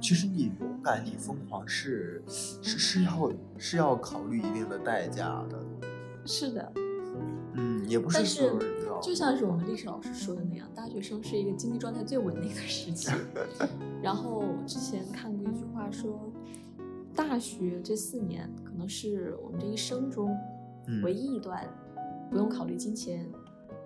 [0.00, 5.64] 其实你勇敢，你疯狂是是是要是要考虑一定的代价的。
[6.26, 6.72] 是的，
[7.54, 9.00] 嗯，也不是所有是人都要。
[9.00, 13.10] 就像是我们历史老师说的那样，大学生是一个经济状态最稳定的时期。
[14.02, 16.30] 然后我之前看过一句话说，
[17.14, 20.36] 大学这四年可能是我们这一生中
[20.86, 21.66] 嗯唯一一段
[22.30, 23.26] 不用考虑金钱，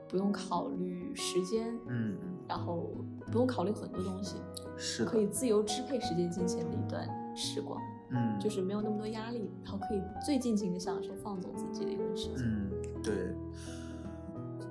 [0.09, 2.17] 不用考虑时间，嗯，
[2.49, 2.91] 然后
[3.31, 4.37] 不用考虑很多东西，
[4.77, 7.07] 是的可，以自由支配时间、金钱的一段
[7.37, 7.79] 时光，
[8.11, 12.39] 嗯，就是没有那么多压力，然后可以最尽情的享受、放纵自己的一段时间。
[12.39, 12.71] 嗯，
[13.03, 13.35] 对，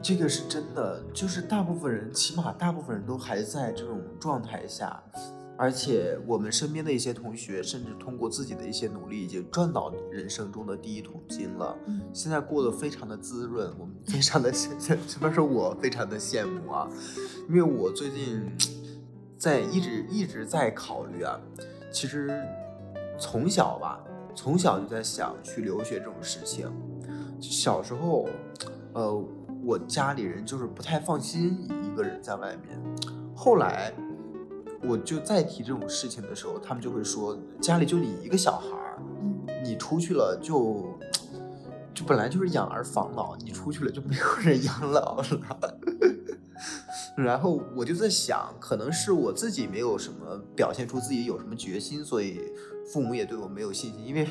[0.02, 5.02] 这个是真的，就是大部分人，起码大部分人都还在这种状态下，
[5.58, 11.76] 而且我们身边的一些同学，甚至通过自己的一些努力，已经赚到人生中的第一桶金了。
[11.88, 14.70] 嗯现在过得非常的滋润，我们非常的羡，
[15.08, 16.88] 这边说我非常的羡慕啊，
[17.50, 18.46] 因为我最近
[19.38, 21.39] 在一直一直在考虑啊，
[21.91, 22.30] 其实
[23.20, 24.04] 从小吧，
[24.36, 26.72] 从小就在想去留学这种事情。
[27.39, 28.28] 小时候，
[28.93, 29.26] 呃，
[29.63, 32.80] 我家里人就是不太放心一个人在外面，
[33.36, 33.93] 后来
[34.88, 40.97] 我就再提这种事情的时候，他们就会说家里就你一个小孩儿，嗯你出去了就
[41.93, 45.80] 就本来就是养儿防老，你出去了就没有人养老了。
[47.17, 52.39] 然后我就在想，可能是我自己没有什么表现出自己有什么决心，所以
[52.91, 54.06] 父母也对我没有信心。
[54.06, 54.28] 因为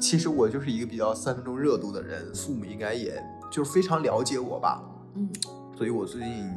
[0.00, 4.82] 其实我就是一个比较三分钟热度的人，父母应该也就是非常了解我吧。
[5.16, 5.28] 嗯
[5.76, 6.48] 所以我最近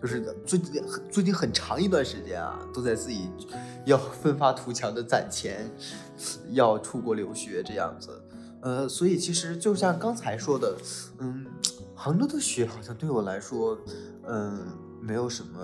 [0.00, 3.28] 就是最近很最近很长一段时间啊，都在自己
[3.84, 5.70] 要奋发图强的攒钱，
[6.52, 8.10] 要出国留学这样子。
[8.62, 10.76] 呃，所以其实就像刚才说的，
[11.18, 11.46] 嗯，
[11.94, 13.78] 杭州的雪好像对我来说，
[14.26, 14.66] 嗯，
[15.00, 15.58] 没有什么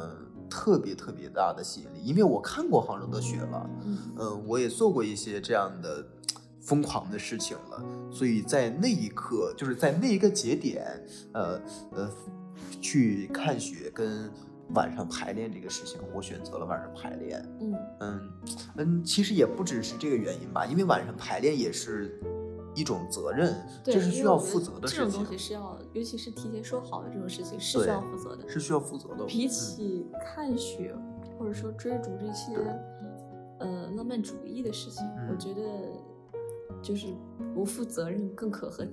[0.49, 6.07] 特别特别大的吸引力，因为我看过杭州的雪了，嗯嗯，我也做过一些这样的
[6.61, 10.85] 疯狂的事情了，所以在那一刻，就是在那一个节点，
[11.33, 11.61] 呃
[11.93, 12.11] 呃，
[12.87, 14.31] 去看雪跟
[14.75, 17.45] 晚上排练这个事情，我选择了晚上排练。
[17.61, 18.33] 嗯嗯
[18.77, 22.21] 嗯，其实也不只是这个原因吧，因为晚上排练也是
[22.77, 28.49] 一种责任，对，这是需要负责的事情这种东西，是要，尤其是提前说好的这种事情是需要负责的。
[28.49, 29.25] 是需要负责的。
[29.25, 30.95] 比嗯起看雪
[31.39, 32.55] 或者说追逐这些
[33.59, 35.63] 呃浪漫主义的事情，我嗯觉得
[36.83, 37.07] 就是
[37.55, 38.93] 不负责任更可恨，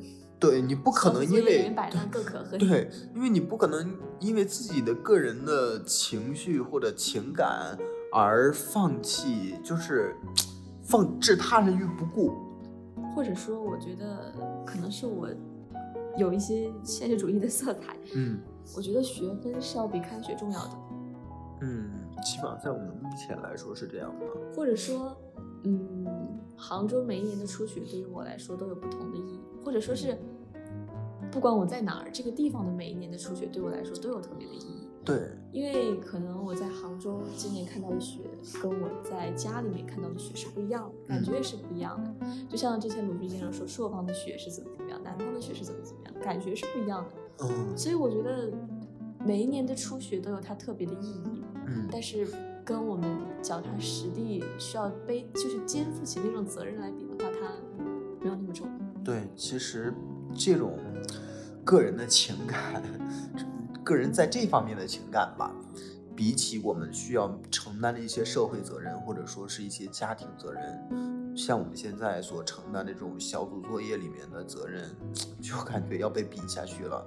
[0.50, 1.74] 对你不可能因为。
[2.60, 7.78] 对，因为你不可能因为自己的个人的情绪或者情感
[8.12, 10.16] 而放弃，就是
[10.84, 12.32] 放置他人于不顾。
[13.16, 14.34] 或者说，我觉得
[14.66, 15.30] 可能是我
[16.18, 17.96] 有一些现实主义的色彩。
[18.16, 18.40] 嗯
[18.78, 20.72] 我觉得学分是要比开学重要的，
[21.62, 21.92] 嗯，
[22.24, 24.26] 起码在我们目前来说是这样的。
[24.56, 25.16] 或者说，
[25.66, 26.08] 嗯，
[26.56, 30.18] 杭州每一年的初雪对于我来说都有不同的意义，或者说是
[31.34, 34.88] 不管我在哪儿，这个地方的每一年的初雪对我来说都有特别的意义。
[35.04, 38.22] 对，因为可能我在杭州今年看到的雪，
[38.62, 42.28] 跟我在家里面看到的雪是不一样的，感觉也是不一样的。
[42.48, 47.46] 就像之前鲁迅先生说，朔方的雪是怎么怎么样，南方的雪是怎么怎么样，感觉是不一样的。
[47.46, 48.54] 嗯所以我觉得
[49.26, 52.28] 每一年的初雪都有它特别的意义，嗯，但是
[52.64, 53.10] 跟我们
[53.42, 57.52] 脚踏实地需要背，就是肩负起那种责任来比的话，它
[58.22, 58.70] 没有那么重。
[59.04, 59.94] 对，其实
[60.34, 60.78] 这种
[61.64, 62.84] 个人的情感，
[63.84, 65.52] 个人在这方面的情感吧，
[66.16, 74.84] 比起我们需要承担的一些社会责任，或者说是一些家庭责任，像我们现在所承担的这种小组作业里面的责任，
[75.42, 77.06] 就感觉要被比下去了。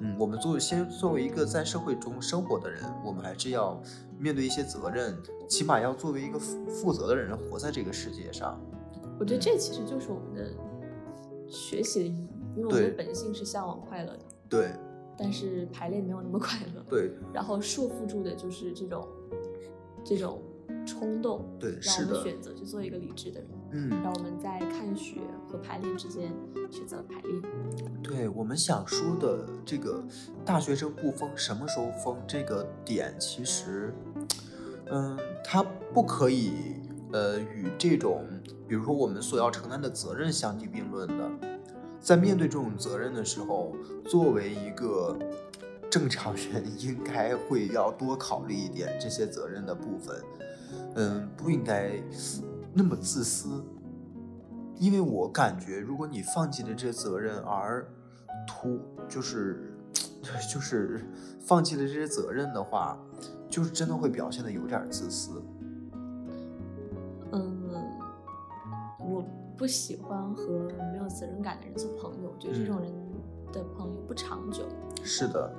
[0.00, 3.80] 嗯，我们作为先作为一个在社会中生活的人，我们还是要
[4.18, 5.16] 面对一些责任，
[5.48, 8.60] 起码要作为一个负负责的人活在这个世界上。
[9.18, 10.52] 我觉得这其实就是我们的
[11.48, 14.70] 学习的意义，因为我们的本性是向往快乐的，对
[15.16, 16.82] 但是排练没有那么快乐。
[16.88, 19.06] 对然后束缚住的就是这种
[20.04, 20.42] 这种
[20.86, 24.02] 冲动，对，让我们选择去做一个理智的人，嗯。
[24.02, 26.32] 让我们在看雪和排练之间
[26.70, 27.42] 选择了排练。
[28.02, 30.02] 对我们想说的这个
[30.44, 33.92] 大学生不疯什么时候疯这个点，其实，
[34.86, 36.52] 嗯，它不可以
[37.12, 38.24] 呃，与这种
[38.68, 41.30] 比如说我们所要承担的责任相提并论的。
[42.06, 45.18] 在面对这种责任的时候，作为一个
[45.90, 50.22] 正常人，应该会要多考虑一点这些责任的部分。
[50.94, 52.00] 嗯，不应该
[52.72, 53.60] 那么自私，
[54.78, 57.84] 因为我感觉，如果你放弃了这些责任而
[58.46, 59.76] 图就是
[60.48, 61.04] 就是
[61.40, 62.96] 放弃了这些责任的话，
[63.50, 65.42] 就是真的会表现的有点自私。
[69.56, 72.92] 不喜欢和没有责任感的人做朋友，我觉得这种人
[73.52, 74.68] 的朋友不长久。
[75.02, 75.54] 是的，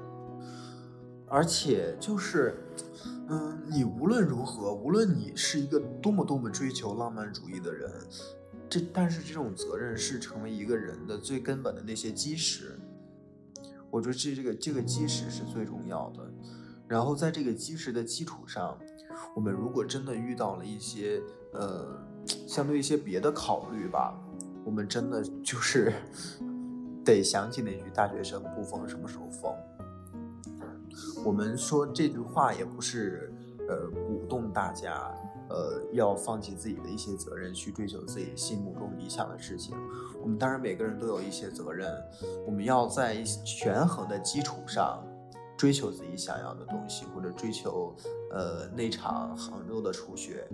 [1.27, 2.63] 而且就是。
[3.29, 7.91] 嗯，你无论如何，无论你是一个多么多么追求浪漫主义的人，
[8.69, 12.79] 这但是这种责任是成为一个人的最根本的那些基石。
[13.91, 16.25] 我觉得这这个这个基石是最重要的。
[16.87, 18.79] 然后在这个基石的基础上，
[19.35, 22.01] 我们如果真的遇到了一些呃
[22.47, 24.13] 相对一些别的考虑吧，
[24.65, 25.93] 我们真的就是
[27.05, 29.53] 得想起那句“大学生不疯什么时候疯”。
[31.23, 33.33] 我们说这句话也不是，
[33.67, 35.13] 呃，鼓动大家，
[35.49, 39.75] 呃，要放弃自己的一些责任，去追求自己心目中理想的事情。
[40.21, 41.91] 我们当然每个人都有一些责任，
[42.45, 45.03] 我们要在权衡的基础上，
[45.55, 47.95] 追求自己想要的东西，或者追求，
[48.31, 50.47] 呃，那场杭州的初雪。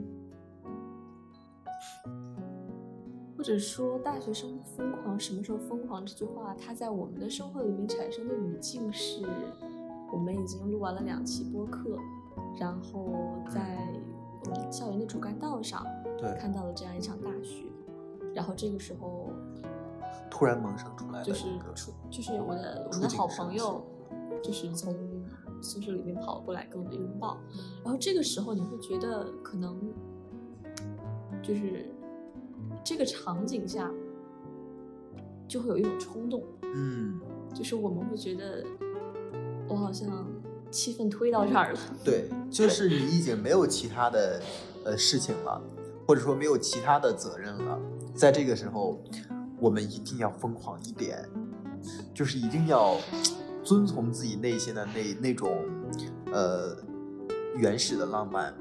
[3.38, 9.26] 或者说，大学生疯狂什么时候疯狂这句话，它在我们的生活里面产生的语境是。
[10.12, 11.98] 我们已经录完了两期播客，
[12.60, 13.10] 然后
[13.50, 13.80] 在
[14.46, 15.84] 我们校园的主干道上，
[16.20, 17.66] 对，看到了这样一场大雪，
[18.32, 19.32] 然后这个时候
[20.30, 23.84] 突然萌生出来就是出，就是我的我们的好朋友，
[24.44, 24.94] 就是从
[25.64, 27.40] 宿舍里面跑过来跟我们拥抱，
[27.84, 29.92] 然后这个时候你会觉得可能
[31.44, 31.86] 就是
[32.84, 33.92] 这个场景下
[35.48, 37.20] 就会有一种冲动，嗯，
[37.54, 38.66] 就是我们会觉得。
[39.66, 40.28] 我好像
[40.70, 41.80] 气氛推到这儿了。
[42.04, 44.42] 对，就是你已经没有其他的
[44.84, 45.60] 呃事情了，
[46.06, 47.80] 或者说没有其他的责任了。
[48.14, 49.02] 在这个时候，
[49.60, 51.28] 我们一定要疯狂一点，
[52.14, 52.98] 就是一定要
[53.64, 55.66] 遵从自己内心的那那种
[56.32, 56.78] 呃
[57.56, 58.54] 原始的浪漫。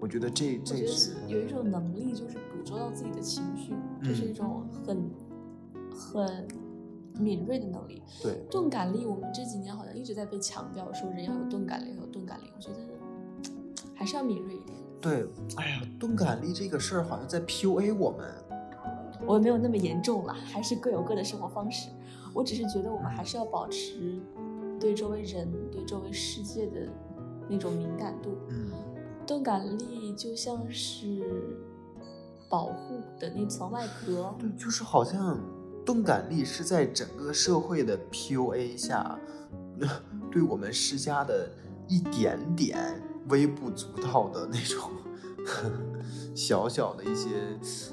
[0.00, 5.10] 我觉得这这是有一种能力，就是捕捉到自己的情绪，这是一种很
[5.92, 6.48] 很。
[7.18, 12.50] 敏锐的能力，对钝感力，我们这几年好像一直在被强调，说人要有钝感力，有钝感力。
[12.56, 12.76] 我觉得
[13.94, 14.78] 还是要敏锐一点。
[15.02, 18.32] 对，哎呀，钝感力这个事儿好像在 PUA 我们。
[19.26, 21.90] 我没有那么严重了，还是各有各的生活方式。
[22.32, 24.18] 我只是觉得我们还是要保持
[24.78, 26.88] 对周围人、对周围世界的
[27.50, 28.30] 那种敏感度。
[28.48, 28.70] 嗯，
[29.30, 31.56] 钝感力就像是
[32.48, 34.34] 保护的那层外壳。
[34.36, 35.38] 对，就是好像。
[35.86, 39.18] 钝感力是在整个社会的 PUA 下，
[40.30, 41.48] 对我们施加的
[41.88, 44.90] 一点点微不足道的那种
[46.36, 47.30] 小小的一些，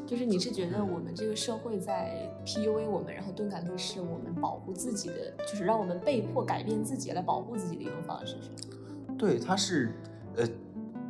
[0.06, 9.16] 就是你是觉得我们这个社会在 PUA 我们，然后钝感力是我们保护自己的，就是让我们被迫改变自己来保护自己的一种方式，是吗？
[9.18, 9.94] 对，它是
[10.36, 10.46] 呃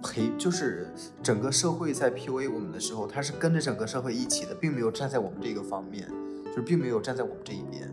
[0.02, 0.88] 陪，就是
[1.22, 6.08] 整个社会在 PUA 我们的时候，他是跟着整个社会一起的，并没有站在我们这个方面。
[6.46, 7.88] 就是并没有站在我们这一边。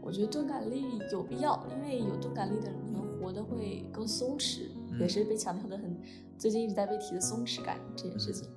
[0.00, 4.68] 我觉得钝感力有必要，因为有钝感力的人可能活得会更松弛，
[5.00, 5.96] 也是被强调的很，
[6.38, 8.48] 最近一直在被提的松弛感这件事情。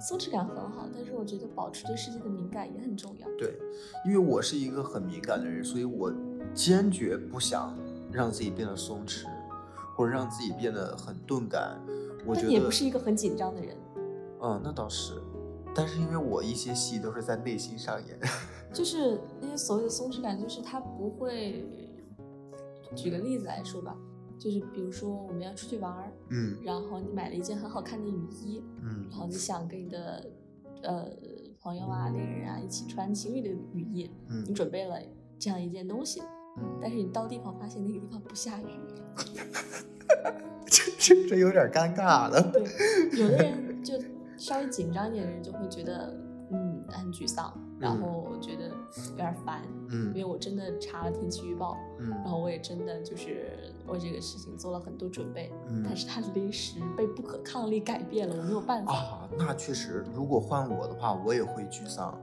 [0.00, 3.28] 松弛感很好，但是我觉得保持对世界的敏感也很重要。
[3.36, 3.58] 对，
[4.06, 6.10] 因为我是一个很敏感的人，所以我
[6.54, 7.76] 坚决不想
[8.10, 9.26] 让自己变得松弛，
[9.94, 11.78] 或者让自己变得很钝感。
[12.26, 13.76] 我觉得你也不是一个很紧张的人。
[14.42, 15.14] 嗯，那倒是，
[15.74, 18.18] 但是因为我一些戏都是在内心上演。
[18.72, 21.64] 就是那些所谓的松弛感，就是他不会。
[22.94, 23.96] 举个例子来说吧，
[24.38, 30.24] 就是比如说我们要出去玩儿，嗯，然后你买了一件很好看的雨衣，嗯，然后你想跟你的
[30.84, 31.10] 呃
[31.60, 34.96] 朋友啊、恋人啊一起穿情侣的雨衣，嗯，你准备了
[35.36, 36.22] 这样一件东西，
[36.58, 38.66] 嗯，但是你到地方发现那个地方不下雨，
[40.66, 42.42] 这这这有点尴尬了。
[42.52, 42.62] 对，
[43.20, 43.94] 有的人就
[44.36, 46.14] 稍微紧张一点的人就会觉得。
[46.48, 48.68] 嗯，很沮丧，然后觉得
[49.10, 59.28] 有点烦，嗯，因为我真的查了天气预报，嗯，然后我也真的就是为这个事情做了很多准备，嗯，但是它临时被不可抗力改变了，我没有办法啊。
[59.36, 62.16] 那确实，如果换我的话，我也会沮丧，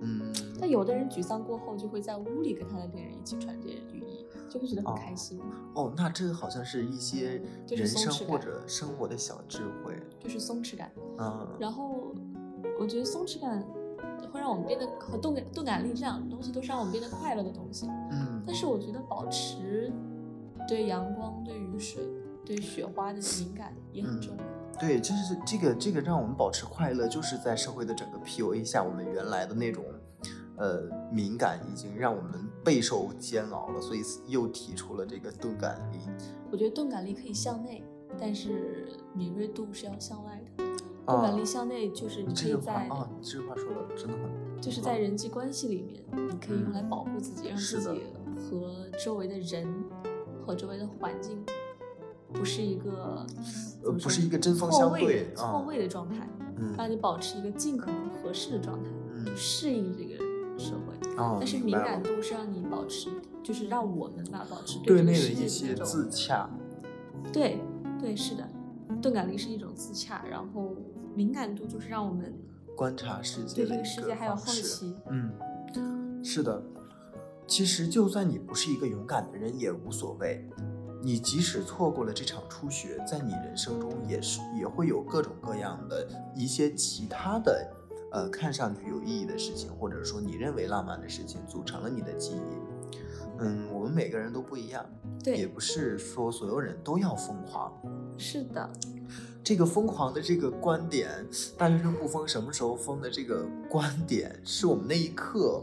[0.00, 0.32] 嗯。
[0.60, 4.26] 但有的人沮丧过后就会在屋里跟他的恋人一起穿这件雨衣。
[4.50, 5.38] 就会觉得很开心，
[5.74, 9.94] 哦，那这个好像是一些就是人生或者生活的小智慧。
[10.18, 10.90] 就是松弛感。
[11.18, 12.14] 嗯，然后
[12.80, 13.62] 我觉得松弛感
[14.32, 17.86] 会让我们变得和动感动感力这两个东西都是让我们变得快乐的东西。
[18.10, 19.92] 嗯但是我觉得保持
[20.66, 22.02] 对阳光、对雨水、
[22.42, 24.42] 对雪花的敏感也很重要。
[24.78, 29.84] 对，就是这个这个让我们保持快乐，就是在社会的整个 PUA 下，我们原来的那种
[30.56, 32.32] 呃敏感已经让我们
[32.64, 35.98] 备受煎熬了，所以又提出了这个钝感力。
[36.50, 37.82] 我觉得钝感力可以向内，
[38.18, 40.64] 但是敏锐度是要向外的。
[40.64, 40.68] 啊
[41.06, 48.02] 钝感力向内就是你可以在，啊，你这句话说的真的很就是在人际关系里面，你可以用来保护自己，让自己
[48.36, 49.66] 和周围的人
[50.44, 51.42] 和周围的环境
[52.32, 53.26] 不是一个
[53.84, 60.16] 呃不是一个针锋相错位对错位的状态，嗯让你保持一个尽可能合适的状态，嗯适应这个
[60.58, 60.94] 社会。
[61.16, 63.10] 哦，但是敏感度是让你保持，
[63.42, 66.48] 就是让我们吧保持对内的这个世界一些自洽。
[67.32, 67.58] 对
[67.98, 68.48] 对是的，
[69.02, 70.76] 钝感力是一种自洽，然后
[71.14, 72.32] 敏感度就是让我们
[72.76, 74.94] 观察世界对这个世界还有好奇。
[75.10, 75.32] 嗯，
[76.22, 76.62] 是的。
[77.48, 80.46] 其实，就算你不是一个勇敢的人也无所谓。
[81.02, 87.70] 你即使错过了这场初雪，在你人生中也是也会有各种各样的一些其他的，
[88.12, 93.38] 呃，看上去有意义的事情，或者说你认为浪漫的事情，组成了你的记忆。
[93.40, 94.84] 嗯，我们每个人都不一样，
[95.22, 97.72] 对也，不是说所有人都要疯狂。
[98.16, 98.68] 是的，
[99.44, 101.08] 这个疯狂的这个观点，
[101.56, 105.62] 大学生不疯什么时候疯的这个观点，是我们那一刻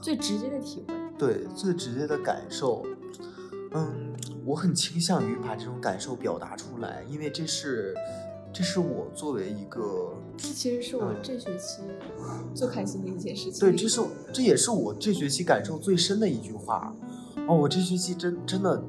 [0.00, 0.94] 最直接的体会。
[1.16, 2.84] 对最直接的感受。
[3.74, 4.14] 嗯，
[4.44, 7.94] 我很倾向于把这种感受表达出来，因为这是，
[8.52, 11.82] 这是我作为一个，这其实是我嗯这学期
[12.54, 13.60] 最开心的一件事情。
[13.60, 14.00] 对，这是
[14.32, 16.94] 这也是我这学期感受最深的一句话。
[17.48, 18.82] 哦，我这学期真真的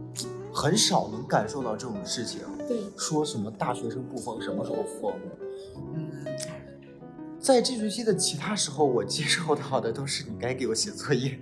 [0.54, 2.42] 很少能感受到这种事情。
[2.68, 5.14] 对说什么大学生不疯，什么时候疯？
[5.94, 6.26] 嗯，
[7.40, 11.40] 在这学期的其他时候，我接受到的都是你该给我写作业，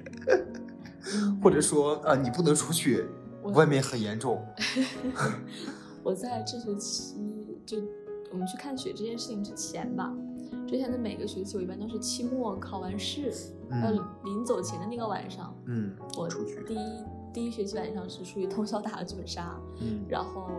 [1.13, 4.43] 嗯 或者说呃你不能出去，我外面很严重。
[6.03, 7.15] 我在这学期
[7.65, 7.77] 就
[8.31, 10.13] 我们去看雪这件事情之前吧，
[10.67, 13.31] 之前的每个学期我一般都是期末考完试，
[13.69, 20.49] 呃嗯临走前的那个晚上，嗯，我出去第一第一学期晚上是出去通宵打了剧本杀，嗯然后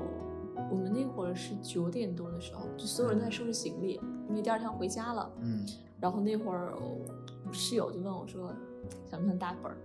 [0.70, 5.30] 我们那会儿是九点多的时候，就所有人都在收拾行李，因为第二天要回家了。
[5.41, 5.66] 嗯
[6.01, 8.53] 然后那会儿我室友就问我说，
[9.11, 9.76] 想不想打本儿？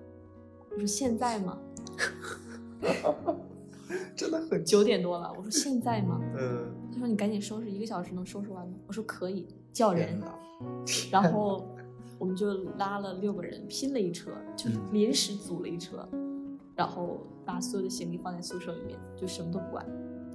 [0.71, 1.57] 我说现在吗？
[4.15, 6.19] 真的很九点多了，我说现在吗？
[6.37, 8.73] 嗯，他说你赶紧收拾，一个小时能收拾完吗？
[8.87, 10.21] 我说可以，叫人
[11.11, 11.65] 然后
[12.17, 14.93] 我们就拉了六个人，拼了一车，就是嗯。
[14.93, 16.07] 临时组了一车，
[16.75, 19.85] 然后把所有的行李放在宿舍里面，就什么都不管，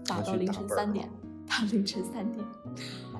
[0.07, 1.09] 打到 凌晨三点
[1.47, 2.45] 打到凌晨三点。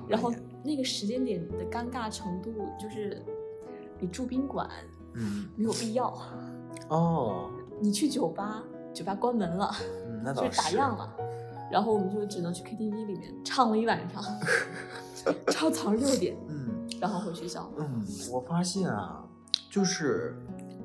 [0.09, 0.33] 然后
[0.65, 3.23] 那个时间点的尴尬程度，就是
[4.01, 4.69] 你住宾馆
[5.13, 5.47] 嗯。
[5.57, 6.19] 没有必要，
[6.89, 7.51] 哦，
[7.81, 8.65] 你去酒吧，
[8.95, 9.71] 酒吧关门了，
[10.07, 11.13] 嗯，那倒 就是打烊了。
[11.71, 14.23] 然后我们就只能去 KTV 里面唱了一晚上，
[15.49, 17.69] 唱到早上六点，嗯然后回学校。
[17.79, 19.25] 嗯，我发现啊，
[19.71, 20.37] 就是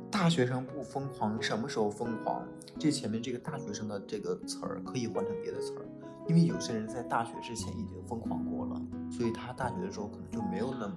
[0.10, 2.44] 大学生不疯狂，什么时候疯狂？
[2.80, 5.86] 这前面这个大学生的这个词儿可以换成别的词儿，
[6.28, 8.82] 因为有些人在大学之前已经疯狂过了，
[9.12, 10.96] 所以他大学的时候可能就没有那么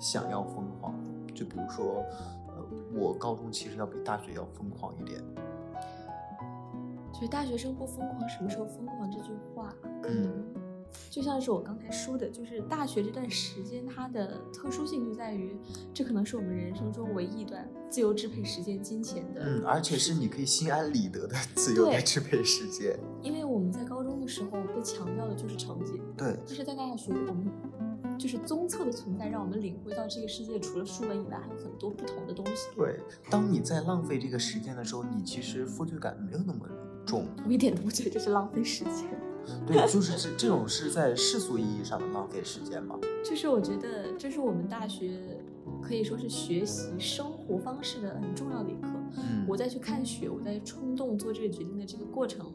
[0.00, 0.94] 想要疯狂。
[1.34, 2.02] 就比如说，
[2.48, 2.54] 呃，
[2.94, 5.20] 我高中其实要比大学要疯狂一点。
[7.16, 9.10] 所以大学生不疯狂，什么时候疯狂？
[9.10, 10.44] 这句话可嗯能
[11.10, 15.56] 就像是我刚才说的，就是大学这段时间它的特殊性就在于，
[15.94, 19.40] 这可能是我们人生中唯一一段自由支配时间、金钱的。
[19.42, 22.98] 嗯，而且是你可以心安理得的 自由的对支配时间。
[23.22, 27.46] 因为我们在高中的时候被强调的就是成绩，对，但是在大学我们
[28.18, 32.68] 就是综测的存在，让我们领会到这个世界除了书本以外，还有很多不同的东西。
[32.76, 33.00] 对，
[33.30, 36.66] 当你在浪费这个时间的时候，你其实负罪感没有那么
[37.06, 37.26] 重。
[37.46, 39.04] 我一点都不觉得这是浪费时间。
[39.64, 42.98] 对，就是这这种是在世俗意义上的浪费时间嘛。
[43.24, 45.20] 就是我觉得这是我们大学
[45.80, 48.88] 可以说是学习生活方式的很重要的一课。
[49.18, 52.52] 嗯我在去看雪，我在冲动做这个决定的这个过程，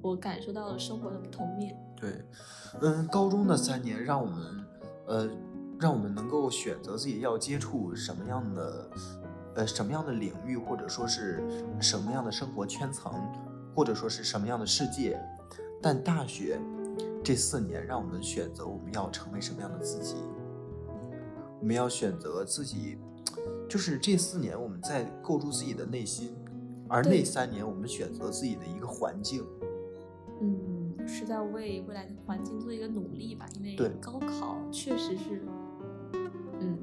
[0.00, 1.76] 我感受到了生活的不同面。
[1.94, 2.24] 对，
[2.80, 4.64] 嗯，高中的三年让我们，
[5.06, 5.28] 呃，
[5.78, 8.90] 让我们能够选择自己要接触什么样的，
[9.54, 11.44] 呃，什么样的领域，或者说是
[11.78, 13.12] 什么样的生活圈层，
[13.76, 15.20] 或者说是什么样的世界。
[15.82, 16.58] 但大学
[17.22, 20.16] 这四年让我们选择我们要成为什么样的自己，
[21.60, 22.98] 我们要选择自己，
[23.68, 26.34] 就是这四年我们在构筑自己的内心，
[26.88, 29.44] 而那三年我们选择自己的一个环境，
[30.40, 33.90] 嗯，是在为未来的环境做一个努力吧，因为对。
[34.00, 35.42] 高考确实是，
[36.58, 36.78] 嗯，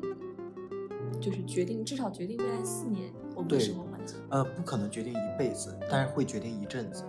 [1.19, 3.83] 就是决定至少决定未来四年我们的对生活
[4.29, 7.03] 呃，不可能决定一辈子，但是会决定一阵子。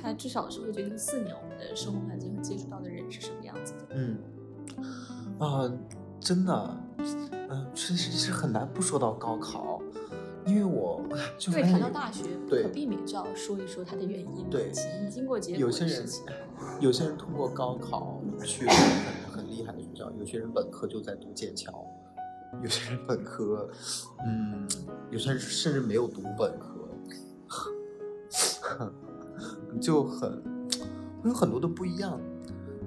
[0.00, 3.86] 它至少是会决定四年我们的生活环境和接触到的人是什么样子的。
[3.90, 4.18] 嗯，
[5.38, 5.72] 啊、
[6.20, 6.76] 真的，
[7.48, 9.80] 嗯、确实是很难不说到高考，
[10.44, 11.02] 因为我
[11.38, 14.48] 就谈到大学，不对可避免就要说一说它的原因。
[14.50, 16.06] 对其经过结果有些人。
[16.80, 21.86] 有些人通过高考去了很很厉害的学校，有些人本科就在读剑桥，
[22.62, 23.68] 有些人本科，
[24.26, 24.66] 嗯，
[25.10, 26.88] 有些人甚至没有读本科，
[29.80, 30.42] 就很
[31.22, 32.20] 会有很多的不一样。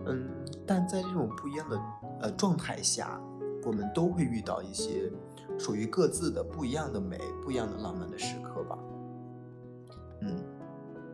[0.05, 0.29] 嗯，
[0.65, 1.79] 但在这种不一样的
[2.21, 3.21] 呃状态下，
[3.65, 5.11] 我们都会遇到一些
[5.57, 8.77] 属于各自的不一样的美、不一样的浪漫的时刻吧。
[10.21, 10.35] 嗯。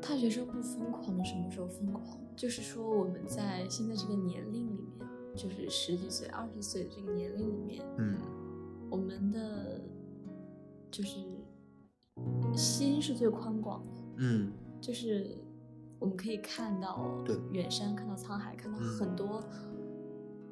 [0.07, 2.19] 大学生不疯狂的什么时候疯狂？
[2.35, 8.17] 就是说我们在现在这个年龄里面，就是十几岁、二十岁的这个年龄里面，嗯
[8.89, 9.81] 我们的
[10.89, 11.19] 就是
[12.55, 15.37] 心是最宽广的，嗯就是
[15.99, 19.43] 我们可以看到对远山，看到沧海，看到嗯很多，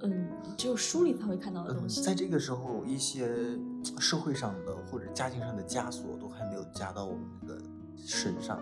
[0.01, 0.27] 嗯，
[0.57, 2.01] 只有书里才会看到的嗯东，西。
[2.01, 3.29] 在这个时候，一些
[3.99, 7.61] 社会上的或者家庭上的枷锁都还没有加到我们的
[7.95, 8.59] 身上。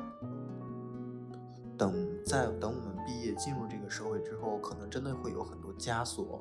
[1.82, 1.92] 等
[2.24, 6.40] 在等我们毕业进入这个社会之后，可能真的会有很多枷锁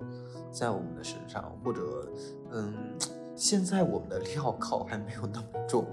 [0.53, 2.13] 在我们的身上，或者
[2.51, 2.75] 嗯，
[3.35, 5.87] 现在我们的镣铐还没有那么重，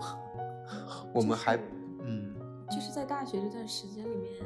[1.14, 1.56] 我们还
[2.04, 2.36] 嗯
[2.70, 4.44] 就是在大学这段时间里面，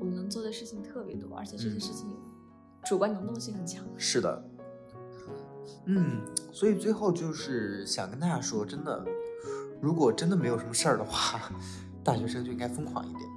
[0.00, 2.08] 我们能做的事情特别多，而且这些嗯事情
[2.82, 3.86] 主观能动性很强。
[3.96, 4.44] 是的，
[5.84, 9.06] 嗯，所以最后就是想跟大家说，真的，
[9.80, 11.52] 如果真的没有什么事儿的话，
[12.02, 13.29] 大学生就应该疯狂一点。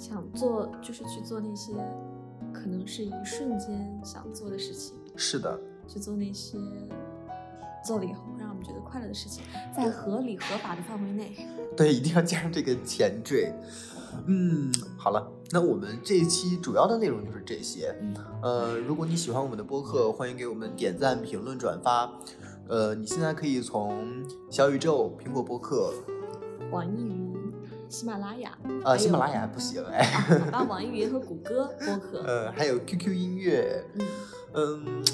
[0.00, 1.74] 想做就是去做那些
[2.54, 6.56] 可能是一瞬间想做的事情，是的，去做那些
[7.84, 9.44] 做了以后会让我们觉得快乐的事情，
[9.76, 11.46] 在合理合法的范围内。
[11.76, 13.52] 对，一定要加上这个前缀。
[14.26, 17.94] 嗯，好了，那我们这一期主要的内容就是这些。
[18.00, 22.10] 嗯，呃，如果你喜欢我们的播客，欢迎给我们点赞、评论、转发。
[22.68, 25.92] 呃，你现在可以从小宇宙、苹果播客，
[26.70, 27.19] 网易云、
[27.90, 32.20] 喜马拉雅，呃，喜马拉雅不行哎，啊，好吧，网易云和谷歌播客。
[32.24, 34.06] 呃，还有 QQ 音乐，嗯，
[34.54, 35.04] 嗯，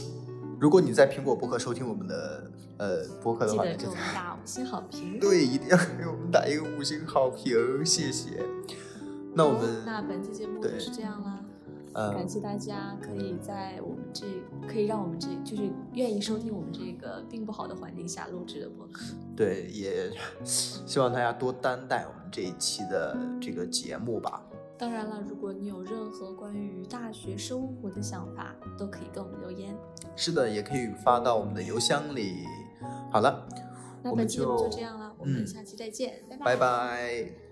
[0.61, 5.17] 如果你在苹果播客收听我们的呃播客的话，记得给我们打五星好评。
[5.19, 8.43] 对，一定要给我们打一个五星好评，谢谢。
[9.35, 11.36] 那我好们那本期节目就是这样啦。
[11.97, 14.27] 呃感谢大家可以在我们这，
[14.69, 19.03] 可以让我们这，就是愿意收听我们这个并不好的环境下录制的播客。
[19.35, 20.13] 对，也
[20.45, 24.45] 希望大家多担待我们这一期的这个节目吧。
[24.79, 29.75] 当然了，如果你有任何关于大学生活的想法，都可以跟我们留言。
[30.15, 32.45] 是的，也可以发到我们的邮箱里。
[33.11, 33.49] 好了，
[34.03, 37.23] 那本期节目就就这样了，我们嗯下期再见，拜拜拜。
[37.23, 37.46] On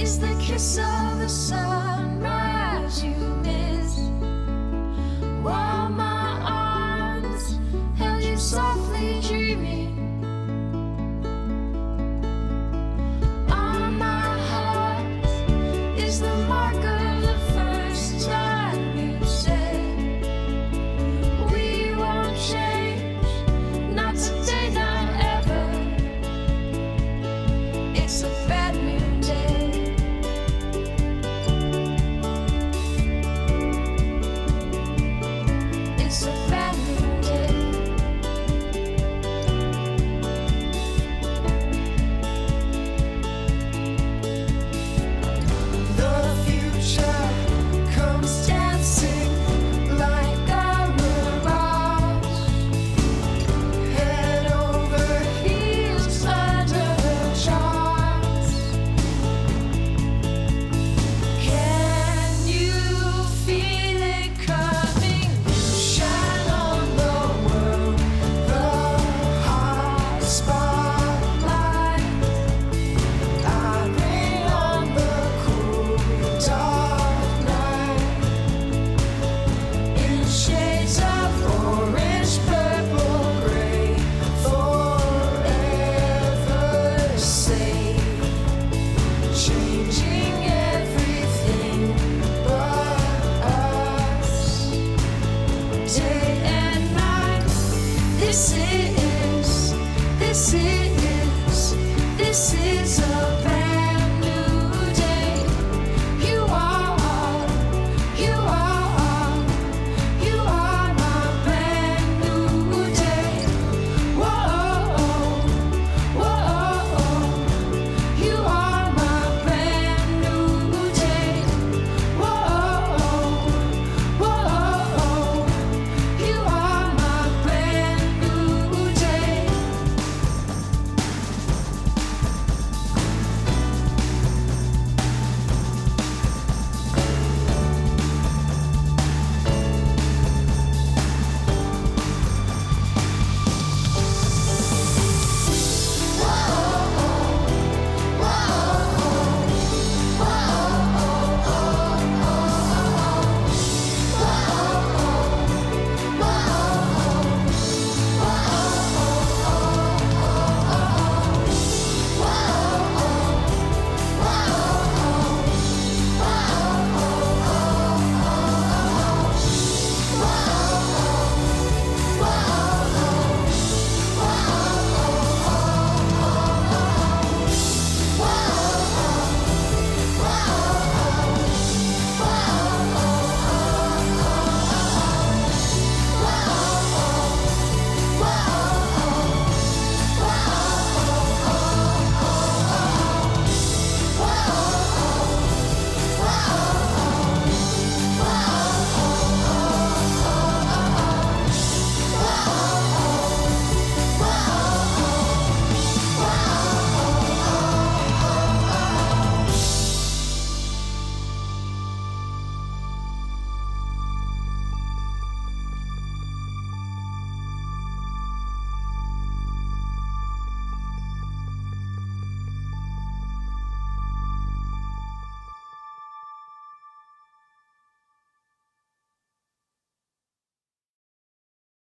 [0.00, 1.89] is the kiss of the sun.